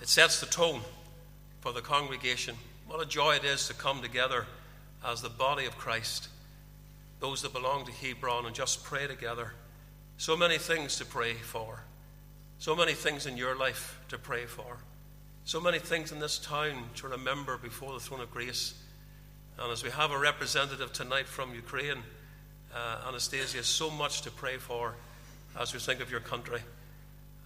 It 0.00 0.08
sets 0.08 0.40
the 0.40 0.46
tone 0.46 0.80
for 1.60 1.72
the 1.72 1.82
congregation. 1.82 2.56
What 2.86 3.02
a 3.02 3.06
joy 3.06 3.36
it 3.36 3.44
is 3.44 3.68
to 3.68 3.74
come 3.74 4.00
together 4.00 4.46
as 5.04 5.20
the 5.20 5.28
body 5.28 5.66
of 5.66 5.76
Christ, 5.76 6.28
those 7.20 7.42
that 7.42 7.52
belong 7.52 7.84
to 7.86 7.92
Hebron, 7.92 8.46
and 8.46 8.54
just 8.54 8.82
pray 8.82 9.06
together. 9.06 9.52
So 10.16 10.36
many 10.36 10.58
things 10.58 10.96
to 10.96 11.04
pray 11.04 11.34
for, 11.34 11.84
so 12.58 12.74
many 12.74 12.92
things 12.92 13.26
in 13.26 13.36
your 13.36 13.56
life 13.56 14.00
to 14.08 14.18
pray 14.18 14.46
for, 14.46 14.78
so 15.44 15.60
many 15.60 15.78
things 15.78 16.12
in 16.12 16.18
this 16.18 16.38
town 16.38 16.84
to 16.96 17.08
remember 17.08 17.56
before 17.56 17.92
the 17.92 18.00
throne 18.00 18.20
of 18.20 18.30
grace. 18.30 18.74
And 19.58 19.70
as 19.70 19.82
we 19.82 19.90
have 19.90 20.10
a 20.10 20.18
representative 20.18 20.92
tonight 20.92 21.26
from 21.26 21.54
Ukraine, 21.54 22.02
uh, 22.74 23.08
Anastasia, 23.08 23.62
so 23.62 23.90
much 23.90 24.22
to 24.22 24.30
pray 24.30 24.56
for 24.56 24.94
as 25.58 25.72
we 25.72 25.80
think 25.80 26.00
of 26.00 26.10
your 26.10 26.20
country. 26.20 26.60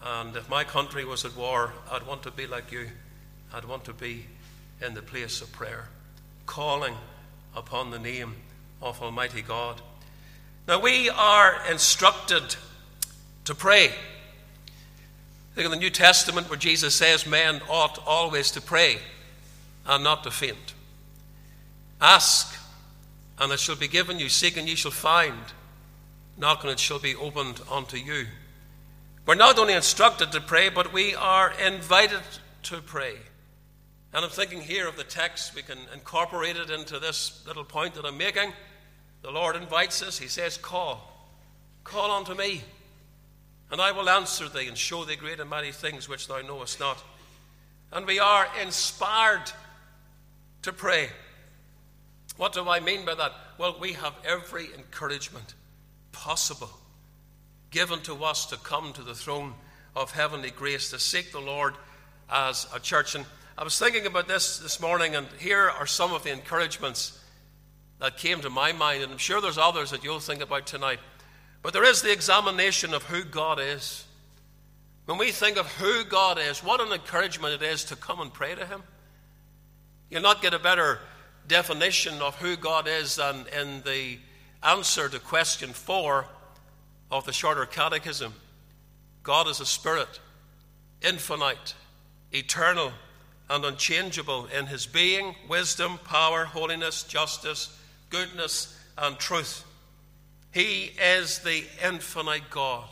And 0.02 0.36
if 0.36 0.48
my 0.48 0.64
country 0.64 1.04
was 1.04 1.24
at 1.24 1.36
war, 1.36 1.72
I'd 1.90 2.06
want 2.06 2.22
to 2.24 2.30
be 2.30 2.46
like 2.46 2.70
you. 2.70 2.88
I'd 3.52 3.64
want 3.64 3.84
to 3.84 3.92
be 3.94 4.26
in 4.84 4.94
the 4.94 5.02
place 5.02 5.40
of 5.40 5.50
prayer, 5.52 5.88
calling 6.46 6.94
upon 7.56 7.90
the 7.90 7.98
name 7.98 8.34
of 8.84 9.02
Almighty 9.02 9.42
God. 9.42 9.80
Now, 10.68 10.78
we 10.78 11.08
are 11.08 11.56
instructed 11.70 12.54
to 13.46 13.54
pray. 13.54 13.90
Think 15.54 15.64
of 15.64 15.72
the 15.72 15.78
New 15.78 15.90
Testament 15.90 16.48
where 16.50 16.58
Jesus 16.58 16.94
says 16.94 17.26
men 17.26 17.62
ought 17.68 17.98
always 18.06 18.50
to 18.52 18.60
pray 18.60 18.98
and 19.86 20.04
not 20.04 20.22
to 20.24 20.30
faint. 20.30 20.74
Ask, 22.00 22.56
and 23.38 23.52
it 23.52 23.58
shall 23.58 23.76
be 23.76 23.88
given 23.88 24.18
you. 24.18 24.28
Seek, 24.28 24.56
and 24.56 24.68
ye 24.68 24.74
shall 24.74 24.90
find. 24.90 25.38
Knock, 26.36 26.62
and 26.62 26.72
it 26.72 26.78
shall 26.78 26.98
be 26.98 27.14
opened 27.14 27.60
unto 27.70 27.96
you. 27.96 28.26
We're 29.26 29.34
not 29.34 29.58
only 29.58 29.72
instructed 29.72 30.32
to 30.32 30.40
pray, 30.40 30.68
but 30.68 30.92
we 30.92 31.14
are 31.14 31.52
invited 31.52 32.20
to 32.64 32.82
pray. 32.82 33.14
And 34.12 34.24
I'm 34.24 34.30
thinking 34.30 34.60
here 34.60 34.86
of 34.86 34.96
the 34.96 35.04
text, 35.04 35.54
we 35.54 35.62
can 35.62 35.78
incorporate 35.92 36.56
it 36.56 36.70
into 36.70 36.98
this 36.98 37.42
little 37.46 37.64
point 37.64 37.94
that 37.94 38.04
I'm 38.04 38.18
making. 38.18 38.52
The 39.24 39.30
Lord 39.30 39.56
invites 39.56 40.02
us, 40.02 40.18
He 40.18 40.28
says, 40.28 40.58
Call. 40.58 41.10
Call 41.82 42.10
unto 42.10 42.34
me, 42.34 42.62
and 43.70 43.80
I 43.80 43.90
will 43.90 44.10
answer 44.10 44.50
thee 44.50 44.68
and 44.68 44.76
show 44.76 45.06
thee 45.06 45.16
great 45.16 45.40
and 45.40 45.48
mighty 45.48 45.72
things 45.72 46.10
which 46.10 46.28
thou 46.28 46.42
knowest 46.42 46.78
not. 46.78 47.02
And 47.90 48.06
we 48.06 48.18
are 48.18 48.46
inspired 48.62 49.50
to 50.60 50.74
pray. 50.74 51.08
What 52.36 52.52
do 52.52 52.68
I 52.68 52.80
mean 52.80 53.06
by 53.06 53.14
that? 53.14 53.32
Well, 53.56 53.76
we 53.80 53.94
have 53.94 54.12
every 54.26 54.66
encouragement 54.74 55.54
possible 56.12 56.70
given 57.70 58.00
to 58.00 58.24
us 58.24 58.44
to 58.46 58.58
come 58.58 58.92
to 58.92 59.02
the 59.02 59.14
throne 59.14 59.54
of 59.96 60.12
heavenly 60.12 60.50
grace 60.50 60.90
to 60.90 60.98
seek 60.98 61.32
the 61.32 61.40
Lord 61.40 61.74
as 62.28 62.66
a 62.74 62.78
church. 62.78 63.14
And 63.14 63.24
I 63.56 63.64
was 63.64 63.78
thinking 63.78 64.04
about 64.04 64.28
this 64.28 64.58
this 64.58 64.80
morning, 64.80 65.16
and 65.16 65.26
here 65.38 65.70
are 65.70 65.86
some 65.86 66.12
of 66.12 66.24
the 66.24 66.32
encouragements 66.32 67.18
that 68.04 68.18
came 68.18 68.42
to 68.42 68.50
my 68.50 68.70
mind, 68.70 69.02
and 69.02 69.10
I'm 69.10 69.16
sure 69.16 69.40
there's 69.40 69.56
others 69.56 69.90
that 69.90 70.04
you'll 70.04 70.20
think 70.20 70.42
about 70.42 70.66
tonight. 70.66 70.98
But 71.62 71.72
there 71.72 71.84
is 71.84 72.02
the 72.02 72.12
examination 72.12 72.92
of 72.92 73.02
who 73.04 73.24
God 73.24 73.58
is. 73.58 74.04
When 75.06 75.16
we 75.16 75.30
think 75.30 75.56
of 75.56 75.66
who 75.76 76.04
God 76.04 76.38
is, 76.38 76.62
what 76.62 76.82
an 76.82 76.92
encouragement 76.92 77.54
it 77.54 77.66
is 77.66 77.82
to 77.84 77.96
come 77.96 78.20
and 78.20 78.30
pray 78.30 78.54
to 78.54 78.66
Him. 78.66 78.82
You'll 80.10 80.20
not 80.20 80.42
get 80.42 80.52
a 80.52 80.58
better 80.58 81.00
definition 81.48 82.20
of 82.20 82.34
who 82.36 82.58
God 82.58 82.86
is 82.86 83.16
than 83.16 83.46
in 83.58 83.80
the 83.86 84.18
answer 84.62 85.08
to 85.08 85.18
question 85.18 85.70
four 85.70 86.26
of 87.10 87.24
the 87.24 87.32
Shorter 87.32 87.64
Catechism 87.64 88.34
God 89.22 89.48
is 89.48 89.60
a 89.60 89.66
spirit, 89.66 90.20
infinite, 91.00 91.74
eternal, 92.32 92.92
and 93.48 93.64
unchangeable 93.64 94.44
in 94.54 94.66
his 94.66 94.84
being, 94.84 95.34
wisdom, 95.48 95.98
power, 96.04 96.44
holiness, 96.44 97.02
justice, 97.04 97.78
goodness, 98.14 98.78
and 98.96 99.18
truth. 99.18 99.64
He 100.52 100.92
is 101.02 101.40
the 101.40 101.64
infinite 101.84 102.48
God. 102.48 102.88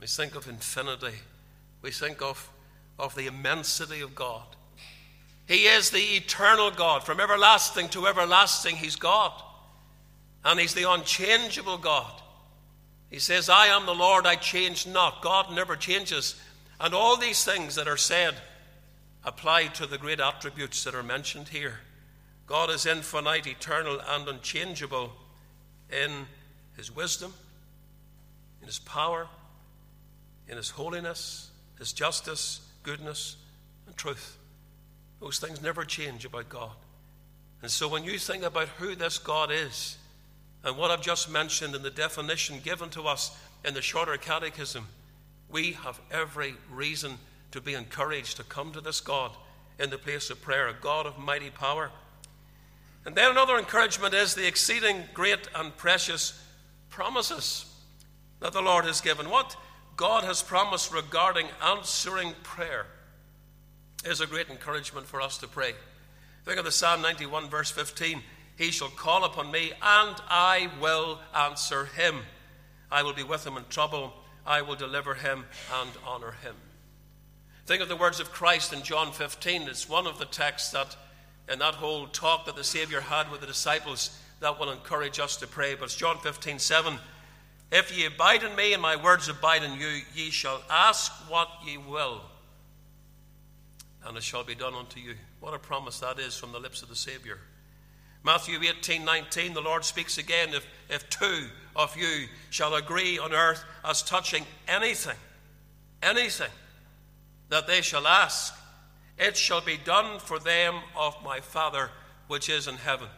We 0.00 0.06
think 0.06 0.34
of 0.34 0.48
infinity, 0.48 1.18
we 1.82 1.90
think 1.90 2.22
of, 2.22 2.50
of 2.98 3.14
the 3.14 3.26
immensity 3.26 4.00
of 4.00 4.14
God. 4.14 4.44
He 5.46 5.64
is 5.66 5.90
the 5.90 5.98
eternal 5.98 6.70
God. 6.70 7.04
From 7.04 7.20
everlasting 7.20 7.90
to 7.90 8.06
everlasting, 8.06 8.76
He's 8.76 8.96
God. 8.96 9.32
And 10.42 10.58
He's 10.58 10.72
the 10.72 10.90
unchangeable 10.90 11.76
God. 11.76 12.14
He 13.10 13.18
says, 13.18 13.50
I 13.50 13.66
am 13.66 13.84
the 13.84 13.94
Lord, 13.94 14.24
I 14.24 14.36
change 14.36 14.86
not. 14.86 15.20
God 15.20 15.52
never 15.52 15.76
changes. 15.76 16.40
And 16.80 16.94
all 16.94 17.18
these 17.18 17.44
things 17.44 17.74
that 17.74 17.88
are 17.88 17.98
said 17.98 18.36
apply 19.22 19.66
to 19.66 19.86
the 19.86 19.98
great 19.98 20.20
attributes 20.20 20.82
that 20.84 20.94
are 20.94 21.02
mentioned 21.02 21.48
here. 21.48 21.80
God 22.46 22.70
is 22.70 22.86
infinite, 22.86 23.46
eternal, 23.46 24.00
and 24.06 24.28
unchangeable 24.28 25.12
in 25.90 26.26
His 26.76 26.94
wisdom, 26.94 27.32
in 28.60 28.66
His 28.66 28.78
power, 28.78 29.28
in 30.48 30.56
His 30.56 30.70
holiness, 30.70 31.50
His 31.78 31.92
justice, 31.92 32.60
goodness, 32.82 33.36
and 33.86 33.96
truth. 33.96 34.36
Those 35.20 35.38
things 35.38 35.62
never 35.62 35.84
change 35.84 36.24
about 36.24 36.48
God. 36.48 36.72
And 37.62 37.70
so 37.70 37.86
when 37.88 38.02
you 38.04 38.18
think 38.18 38.42
about 38.42 38.68
who 38.68 38.96
this 38.96 39.18
God 39.18 39.50
is 39.52 39.96
and 40.64 40.76
what 40.76 40.90
I've 40.90 41.00
just 41.00 41.30
mentioned 41.30 41.74
in 41.74 41.82
the 41.82 41.90
definition 41.90 42.58
given 42.62 42.90
to 42.90 43.02
us 43.02 43.36
in 43.64 43.74
the 43.74 43.82
shorter 43.82 44.16
catechism, 44.16 44.88
we 45.48 45.72
have 45.72 46.00
every 46.10 46.54
reason 46.70 47.18
to 47.52 47.60
be 47.60 47.74
encouraged 47.74 48.38
to 48.38 48.44
come 48.44 48.72
to 48.72 48.80
this 48.80 49.00
God 49.00 49.30
in 49.78 49.90
the 49.90 49.98
place 49.98 50.30
of 50.30 50.42
prayer, 50.42 50.68
a 50.68 50.74
God 50.74 51.06
of 51.06 51.18
mighty 51.18 51.50
power. 51.50 51.90
And 53.04 53.14
then 53.14 53.30
another 53.30 53.58
encouragement 53.58 54.14
is 54.14 54.34
the 54.34 54.46
exceeding 54.46 55.04
great 55.12 55.48
and 55.54 55.76
precious 55.76 56.40
promises 56.88 57.66
that 58.40 58.52
the 58.52 58.62
Lord 58.62 58.84
has 58.84 59.00
given. 59.00 59.28
What 59.28 59.56
God 59.96 60.24
has 60.24 60.42
promised 60.42 60.92
regarding 60.92 61.46
answering 61.62 62.34
prayer 62.42 62.86
is 64.04 64.20
a 64.20 64.26
great 64.26 64.48
encouragement 64.50 65.06
for 65.06 65.20
us 65.20 65.38
to 65.38 65.48
pray. 65.48 65.74
Think 66.44 66.58
of 66.58 66.64
the 66.64 66.72
Psalm 66.72 67.02
91, 67.02 67.48
verse 67.48 67.70
15. 67.70 68.22
He 68.56 68.70
shall 68.70 68.88
call 68.88 69.24
upon 69.24 69.50
me, 69.50 69.72
and 69.80 70.16
I 70.28 70.70
will 70.80 71.20
answer 71.34 71.86
him. 71.86 72.16
I 72.90 73.02
will 73.02 73.14
be 73.14 73.22
with 73.22 73.46
him 73.46 73.56
in 73.56 73.64
trouble. 73.68 74.12
I 74.46 74.62
will 74.62 74.74
deliver 74.74 75.14
him 75.14 75.44
and 75.80 75.90
honor 76.06 76.32
him. 76.42 76.54
Think 77.64 77.80
of 77.80 77.88
the 77.88 77.96
words 77.96 78.18
of 78.18 78.32
Christ 78.32 78.72
in 78.72 78.82
John 78.82 79.12
15. 79.12 79.62
It's 79.62 79.88
one 79.88 80.06
of 80.06 80.18
the 80.18 80.24
texts 80.24 80.72
that, 80.72 80.96
in 81.48 81.58
that 81.58 81.74
whole 81.74 82.06
talk 82.06 82.46
that 82.46 82.56
the 82.56 82.64
Savior 82.64 83.00
had 83.00 83.30
with 83.30 83.40
the 83.40 83.46
disciples, 83.46 84.18
that 84.40 84.58
will 84.58 84.70
encourage 84.70 85.20
us 85.20 85.36
to 85.36 85.46
pray. 85.46 85.74
But 85.74 85.84
it's 85.84 85.96
John 85.96 86.18
15 86.18 86.58
7. 86.58 86.98
If 87.70 87.96
ye 87.96 88.04
abide 88.04 88.42
in 88.42 88.54
me 88.54 88.74
and 88.74 88.82
my 88.82 88.96
words 88.96 89.28
abide 89.28 89.62
in 89.62 89.80
you, 89.80 90.02
ye 90.14 90.30
shall 90.30 90.62
ask 90.68 91.10
what 91.30 91.48
ye 91.64 91.78
will, 91.78 92.20
and 94.04 94.16
it 94.16 94.22
shall 94.22 94.44
be 94.44 94.54
done 94.54 94.74
unto 94.74 95.00
you. 95.00 95.14
What 95.40 95.54
a 95.54 95.58
promise 95.58 96.00
that 96.00 96.18
is 96.18 96.36
from 96.36 96.52
the 96.52 96.60
lips 96.60 96.82
of 96.82 96.88
the 96.88 96.96
Saviour. 96.96 97.38
Matthew 98.24 98.58
18 98.62 99.04
19, 99.04 99.54
the 99.54 99.60
Lord 99.60 99.84
speaks 99.84 100.18
again 100.18 100.50
if, 100.50 100.66
if 100.88 101.08
two 101.08 101.46
of 101.74 101.96
you 101.96 102.26
shall 102.50 102.74
agree 102.74 103.18
on 103.18 103.32
earth 103.32 103.64
as 103.84 104.02
touching 104.02 104.44
anything, 104.68 105.16
anything 106.02 106.50
that 107.48 107.66
they 107.66 107.80
shall 107.80 108.06
ask, 108.06 108.54
it 109.18 109.36
shall 109.36 109.60
be 109.60 109.76
done 109.76 110.18
for 110.18 110.38
them 110.38 110.74
of 110.96 111.16
my 111.24 111.40
Father 111.40 111.90
which 112.28 112.48
is 112.48 112.66
in 112.66 112.76
heaven. 112.76 113.08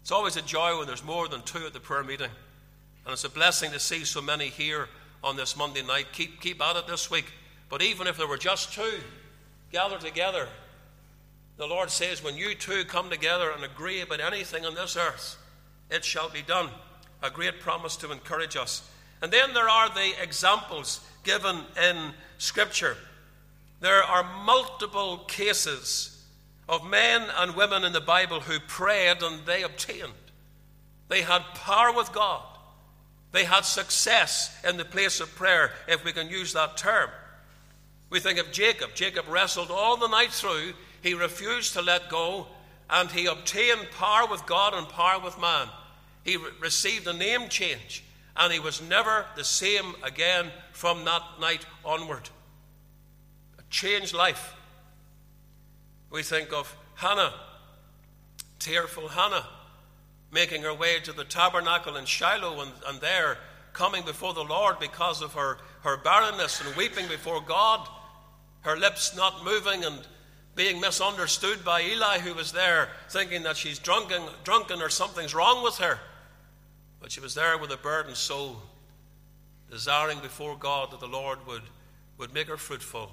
It's 0.00 0.10
always 0.10 0.36
a 0.36 0.42
joy 0.42 0.78
when 0.78 0.86
there's 0.86 1.04
more 1.04 1.28
than 1.28 1.42
two 1.42 1.66
at 1.66 1.72
the 1.72 1.80
prayer 1.80 2.02
meeting. 2.02 2.30
And 3.04 3.12
it's 3.12 3.24
a 3.24 3.30
blessing 3.30 3.72
to 3.72 3.78
see 3.78 4.04
so 4.04 4.22
many 4.22 4.48
here 4.48 4.88
on 5.22 5.36
this 5.36 5.56
Monday 5.56 5.82
night. 5.82 6.06
Keep, 6.12 6.40
keep 6.40 6.62
at 6.62 6.76
it 6.76 6.86
this 6.86 7.10
week. 7.10 7.26
But 7.68 7.82
even 7.82 8.06
if 8.06 8.16
there 8.16 8.26
were 8.26 8.38
just 8.38 8.72
two 8.72 9.00
gathered 9.70 10.00
together, 10.00 10.48
the 11.58 11.66
Lord 11.66 11.90
says, 11.90 12.22
when 12.22 12.36
you 12.36 12.54
two 12.54 12.84
come 12.84 13.10
together 13.10 13.50
and 13.50 13.64
agree 13.64 14.00
about 14.00 14.20
anything 14.20 14.64
on 14.64 14.74
this 14.74 14.96
earth, 14.96 15.36
it 15.90 16.04
shall 16.04 16.30
be 16.30 16.42
done. 16.42 16.70
A 17.22 17.30
great 17.30 17.60
promise 17.60 17.96
to 17.96 18.12
encourage 18.12 18.56
us. 18.56 18.88
And 19.20 19.32
then 19.32 19.52
there 19.52 19.68
are 19.68 19.88
the 19.88 20.12
examples 20.22 21.00
given 21.24 21.62
in 21.82 22.12
Scripture. 22.38 22.96
There 23.80 24.02
are 24.02 24.44
multiple 24.44 25.18
cases 25.28 26.24
of 26.68 26.86
men 26.86 27.22
and 27.36 27.56
women 27.56 27.84
in 27.84 27.92
the 27.92 28.00
Bible 28.00 28.40
who 28.40 28.58
prayed 28.60 29.22
and 29.22 29.46
they 29.46 29.62
obtained. 29.62 30.12
They 31.08 31.22
had 31.22 31.42
power 31.54 31.92
with 31.92 32.12
God. 32.12 32.42
They 33.32 33.44
had 33.44 33.64
success 33.64 34.56
in 34.66 34.76
the 34.76 34.84
place 34.84 35.20
of 35.20 35.34
prayer, 35.34 35.72
if 35.86 36.04
we 36.04 36.12
can 36.12 36.28
use 36.28 36.52
that 36.52 36.76
term. 36.76 37.10
We 38.10 38.20
think 38.20 38.38
of 38.38 38.52
Jacob. 38.52 38.94
Jacob 38.94 39.26
wrestled 39.28 39.70
all 39.70 39.96
the 39.96 40.08
night 40.08 40.32
through. 40.32 40.72
He 41.02 41.14
refused 41.14 41.74
to 41.74 41.82
let 41.82 42.08
go, 42.08 42.46
and 42.88 43.10
he 43.10 43.26
obtained 43.26 43.88
power 43.98 44.26
with 44.26 44.46
God 44.46 44.74
and 44.74 44.88
power 44.88 45.20
with 45.20 45.38
man. 45.38 45.68
He 46.24 46.36
re- 46.36 46.50
received 46.60 47.06
a 47.06 47.12
name 47.12 47.48
change, 47.48 48.02
and 48.36 48.52
he 48.52 48.60
was 48.60 48.82
never 48.82 49.26
the 49.36 49.44
same 49.44 49.94
again 50.02 50.50
from 50.72 51.04
that 51.04 51.22
night 51.38 51.64
onward. 51.84 52.28
Changed 53.70 54.14
life. 54.14 54.54
We 56.10 56.22
think 56.22 56.52
of 56.52 56.74
Hannah, 56.94 57.34
tearful 58.58 59.08
Hannah, 59.08 59.46
making 60.32 60.62
her 60.62 60.74
way 60.74 61.00
to 61.00 61.12
the 61.12 61.24
tabernacle 61.24 61.96
in 61.96 62.06
Shiloh 62.06 62.60
and, 62.60 62.72
and 62.86 63.00
there 63.00 63.38
coming 63.72 64.04
before 64.04 64.34
the 64.34 64.42
Lord 64.42 64.78
because 64.80 65.22
of 65.22 65.34
her, 65.34 65.58
her 65.82 65.96
barrenness 65.98 66.60
and 66.60 66.74
weeping 66.76 67.06
before 67.08 67.40
God, 67.40 67.86
her 68.62 68.76
lips 68.76 69.14
not 69.16 69.44
moving 69.44 69.84
and 69.84 70.06
being 70.56 70.80
misunderstood 70.80 71.64
by 71.64 71.82
Eli, 71.82 72.18
who 72.18 72.34
was 72.34 72.50
there, 72.50 72.88
thinking 73.10 73.44
that 73.44 73.56
she's 73.56 73.78
drunken, 73.78 74.22
drunken 74.42 74.82
or 74.82 74.88
something's 74.88 75.34
wrong 75.34 75.62
with 75.62 75.76
her. 75.76 76.00
But 77.00 77.12
she 77.12 77.20
was 77.20 77.34
there 77.34 77.56
with 77.56 77.70
a 77.70 77.76
burdened 77.76 78.16
soul, 78.16 78.60
desiring 79.70 80.18
before 80.18 80.56
God 80.56 80.90
that 80.90 81.00
the 81.00 81.06
Lord 81.06 81.46
would, 81.46 81.62
would 82.16 82.34
make 82.34 82.48
her 82.48 82.56
fruitful 82.56 83.12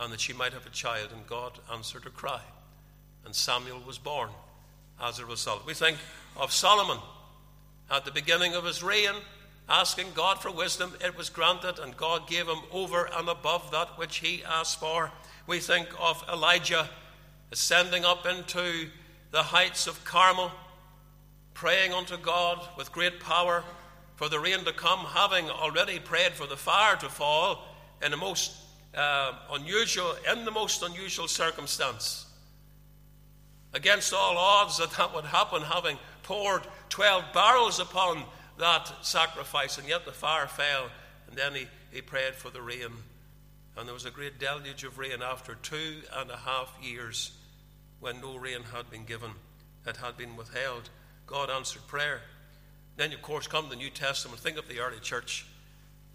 and 0.00 0.12
that 0.12 0.20
she 0.20 0.32
might 0.32 0.52
have 0.52 0.66
a 0.66 0.70
child. 0.70 1.08
And 1.12 1.26
God 1.26 1.58
answered 1.72 2.04
her 2.04 2.10
cry. 2.10 2.40
And 3.24 3.34
Samuel 3.34 3.82
was 3.86 3.98
born 3.98 4.30
as 5.00 5.18
a 5.18 5.26
result. 5.26 5.66
We 5.66 5.74
think 5.74 5.98
of 6.36 6.52
Solomon 6.52 6.98
at 7.90 8.04
the 8.04 8.10
beginning 8.10 8.54
of 8.54 8.64
his 8.64 8.82
reign, 8.82 9.14
asking 9.68 10.08
God 10.14 10.40
for 10.40 10.50
wisdom. 10.50 10.92
It 11.04 11.16
was 11.16 11.28
granted, 11.28 11.78
and 11.78 11.96
God 11.96 12.28
gave 12.28 12.46
him 12.46 12.60
over 12.72 13.08
and 13.12 13.28
above 13.28 13.70
that 13.72 13.98
which 13.98 14.18
he 14.18 14.42
asked 14.44 14.80
for. 14.80 15.10
We 15.46 15.58
think 15.58 15.88
of 16.00 16.24
Elijah 16.32 16.88
ascending 17.52 18.04
up 18.04 18.26
into 18.26 18.88
the 19.30 19.42
heights 19.42 19.86
of 19.86 20.04
Carmel, 20.04 20.50
praying 21.54 21.92
unto 21.92 22.16
God 22.16 22.60
with 22.76 22.92
great 22.92 23.20
power 23.20 23.64
for 24.16 24.28
the 24.28 24.40
rain 24.40 24.64
to 24.64 24.72
come, 24.72 25.00
having 25.00 25.48
already 25.50 25.98
prayed 25.98 26.32
for 26.32 26.46
the 26.46 26.56
fire 26.56 26.96
to 26.96 27.08
fall 27.08 27.64
in 28.02 28.10
the 28.10 28.16
most 28.16 28.52
uh, 28.96 29.32
unusual, 29.52 30.14
in 30.32 30.44
the 30.44 30.50
most 30.50 30.82
unusual 30.82 31.28
circumstance. 31.28 32.26
Against 33.74 34.14
all 34.14 34.38
odds 34.38 34.78
that 34.78 34.90
that 34.92 35.14
would 35.14 35.26
happen, 35.26 35.62
having 35.62 35.98
poured 36.22 36.62
12 36.88 37.24
barrels 37.34 37.78
upon 37.78 38.22
that 38.58 38.90
sacrifice, 39.04 39.76
and 39.78 39.86
yet 39.88 40.06
the 40.06 40.12
fire 40.12 40.46
fell. 40.46 40.88
And 41.28 41.36
then 41.36 41.54
he, 41.54 41.66
he 41.92 42.00
prayed 42.00 42.34
for 42.34 42.50
the 42.50 42.62
rain. 42.62 42.88
And 43.76 43.86
there 43.86 43.94
was 43.94 44.06
a 44.06 44.10
great 44.10 44.38
deluge 44.38 44.84
of 44.84 44.98
rain 44.98 45.20
after 45.22 45.56
two 45.56 45.96
and 46.16 46.30
a 46.30 46.36
half 46.36 46.74
years 46.82 47.32
when 48.00 48.20
no 48.20 48.36
rain 48.36 48.62
had 48.74 48.90
been 48.90 49.04
given, 49.04 49.30
it 49.86 49.96
had 49.98 50.16
been 50.16 50.36
withheld. 50.36 50.88
God 51.26 51.50
answered 51.50 51.86
prayer. 51.86 52.22
Then, 52.96 53.12
of 53.12 53.20
course, 53.20 53.46
come 53.46 53.68
the 53.68 53.76
New 53.76 53.90
Testament. 53.90 54.40
Think 54.40 54.58
of 54.58 54.68
the 54.68 54.80
early 54.80 55.00
church. 55.00 55.46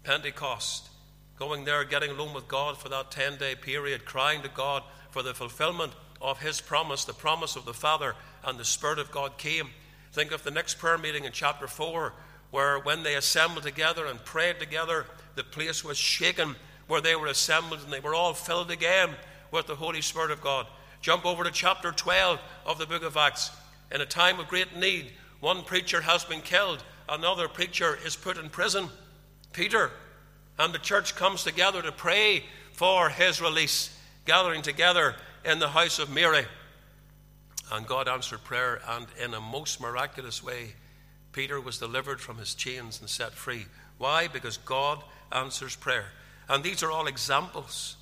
Pentecost 0.02 0.88
going 1.38 1.64
there, 1.64 1.84
getting 1.84 2.10
alone 2.10 2.34
with 2.34 2.48
God 2.48 2.76
for 2.78 2.88
that 2.88 3.10
10 3.10 3.38
day 3.38 3.54
period, 3.54 4.04
crying 4.04 4.42
to 4.42 4.48
God 4.48 4.82
for 5.10 5.22
the 5.22 5.34
fulfillment 5.34 5.92
of 6.20 6.40
His 6.40 6.60
promise, 6.60 7.04
the 7.04 7.12
promise 7.12 7.56
of 7.56 7.64
the 7.64 7.74
Father, 7.74 8.14
and 8.44 8.58
the 8.58 8.64
Spirit 8.64 8.98
of 8.98 9.10
God 9.10 9.38
came. 9.38 9.70
Think 10.12 10.32
of 10.32 10.44
the 10.44 10.50
next 10.50 10.78
prayer 10.78 10.98
meeting 10.98 11.24
in 11.24 11.32
chapter 11.32 11.66
4, 11.66 12.12
where 12.50 12.78
when 12.78 13.02
they 13.02 13.14
assembled 13.14 13.64
together 13.64 14.06
and 14.06 14.24
prayed 14.24 14.60
together, 14.60 15.06
the 15.34 15.44
place 15.44 15.82
was 15.82 15.96
shaken 15.96 16.54
where 16.86 17.00
they 17.00 17.16
were 17.16 17.26
assembled 17.26 17.80
and 17.82 17.92
they 17.92 18.00
were 18.00 18.14
all 18.14 18.34
filled 18.34 18.70
again 18.70 19.10
with 19.50 19.66
the 19.66 19.74
Holy 19.74 20.02
Spirit 20.02 20.30
of 20.30 20.40
God. 20.40 20.66
Jump 21.00 21.24
over 21.24 21.44
to 21.44 21.50
chapter 21.50 21.90
12 21.90 22.38
of 22.66 22.78
the 22.78 22.86
book 22.86 23.02
of 23.02 23.16
Acts. 23.16 23.50
In 23.90 24.00
a 24.00 24.06
time 24.06 24.38
of 24.38 24.48
great 24.48 24.76
need, 24.76 25.12
one 25.40 25.62
preacher 25.64 26.02
has 26.02 26.24
been 26.24 26.40
killed, 26.40 26.84
another 27.08 27.48
preacher 27.48 27.98
is 28.04 28.14
put 28.14 28.38
in 28.38 28.48
prison. 28.48 28.88
Peter, 29.52 29.90
and 30.58 30.72
the 30.72 30.78
church 30.78 31.14
comes 31.16 31.44
together 31.44 31.82
to 31.82 31.92
pray 31.92 32.44
for 32.72 33.08
his 33.08 33.40
release, 33.40 33.96
gathering 34.24 34.62
together 34.62 35.14
in 35.44 35.58
the 35.58 35.68
house 35.68 35.98
of 35.98 36.10
Mary. 36.10 36.44
And 37.72 37.86
God 37.86 38.08
answered 38.08 38.44
prayer, 38.44 38.80
and 38.88 39.06
in 39.18 39.34
a 39.34 39.40
most 39.40 39.80
miraculous 39.80 40.42
way, 40.42 40.74
Peter 41.32 41.60
was 41.60 41.78
delivered 41.78 42.20
from 42.20 42.36
his 42.38 42.54
chains 42.54 43.00
and 43.00 43.08
set 43.08 43.32
free. 43.32 43.66
Why? 43.98 44.28
Because 44.28 44.58
God 44.58 45.02
answers 45.30 45.76
prayer. 45.76 46.06
And 46.48 46.62
these 46.62 46.82
are 46.82 46.90
all 46.90 47.06
examples. 47.06 47.96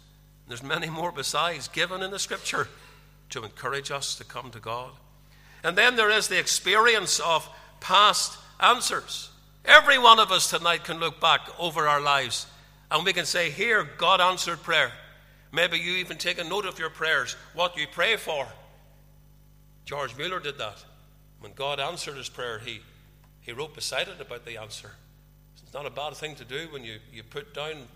There's 0.49 0.63
many 0.63 0.91
more 0.91 1.13
besides 1.13 1.69
given 1.69 2.03
in 2.03 2.11
the 2.11 2.19
scripture 2.19 2.69
to 3.31 3.45
encourage 3.45 3.93
us 3.93 4.17
to 4.17 4.25
come 4.25 4.51
to 4.51 4.59
God. 4.59 4.91
And 5.63 5.79
then 5.79 5.95
there 5.95 6.11
is 6.11 6.27
the 6.27 6.41
experience 6.41 7.21
of 7.21 7.49
past 7.79 8.37
answers. 8.59 9.30
Every 9.65 9.99
one 9.99 10.19
of 10.19 10.33
us 10.33 10.51
tonight 10.51 10.85
can 10.85 10.99
look 10.99 11.21
back 11.21 11.41
over 11.59 11.87
our 11.87 12.01
lives 12.01 12.47
and 12.91 13.05
we 13.05 13.13
can 13.13 13.27
say, 13.27 13.51
Here, 13.51 13.89
God 13.99 14.21
answered 14.21 14.63
prayer. 14.63 14.91
Maybe 15.53 15.79
you 15.79 15.95
even 15.95 16.17
take 16.17 16.41
a 16.41 16.45
note 16.45 16.65
of 16.65 16.79
your 16.79 16.91
prayers, 16.91 17.37
what 17.55 17.77
you 17.77 17.87
pray 17.91 18.17
for. 18.17 18.47
George 19.85 20.17
Mueller 20.17 20.41
did 20.41 20.59
that. 20.59 20.85
When 21.41 21.53
God 21.53 21.81
answered 21.81 22.17
his 22.17 22.29
prayer, 22.29 22.61
he, 22.61 22.81
he 23.41 23.53
wrote 23.53 23.75
beside 23.75 24.09
it 24.09 24.21
about 24.21 24.45
the 24.45 24.59
answer. 24.59 24.93
It's 25.63 25.75
not 25.75 25.87
a 25.87 25.91
bad 25.91 26.15
thing 26.15 26.37
to 26.37 26.45
do 26.45 26.69
when 26.71 26.85
you, 26.85 26.99
you 27.13 27.23
put 27.23 27.55
down 27.55 27.89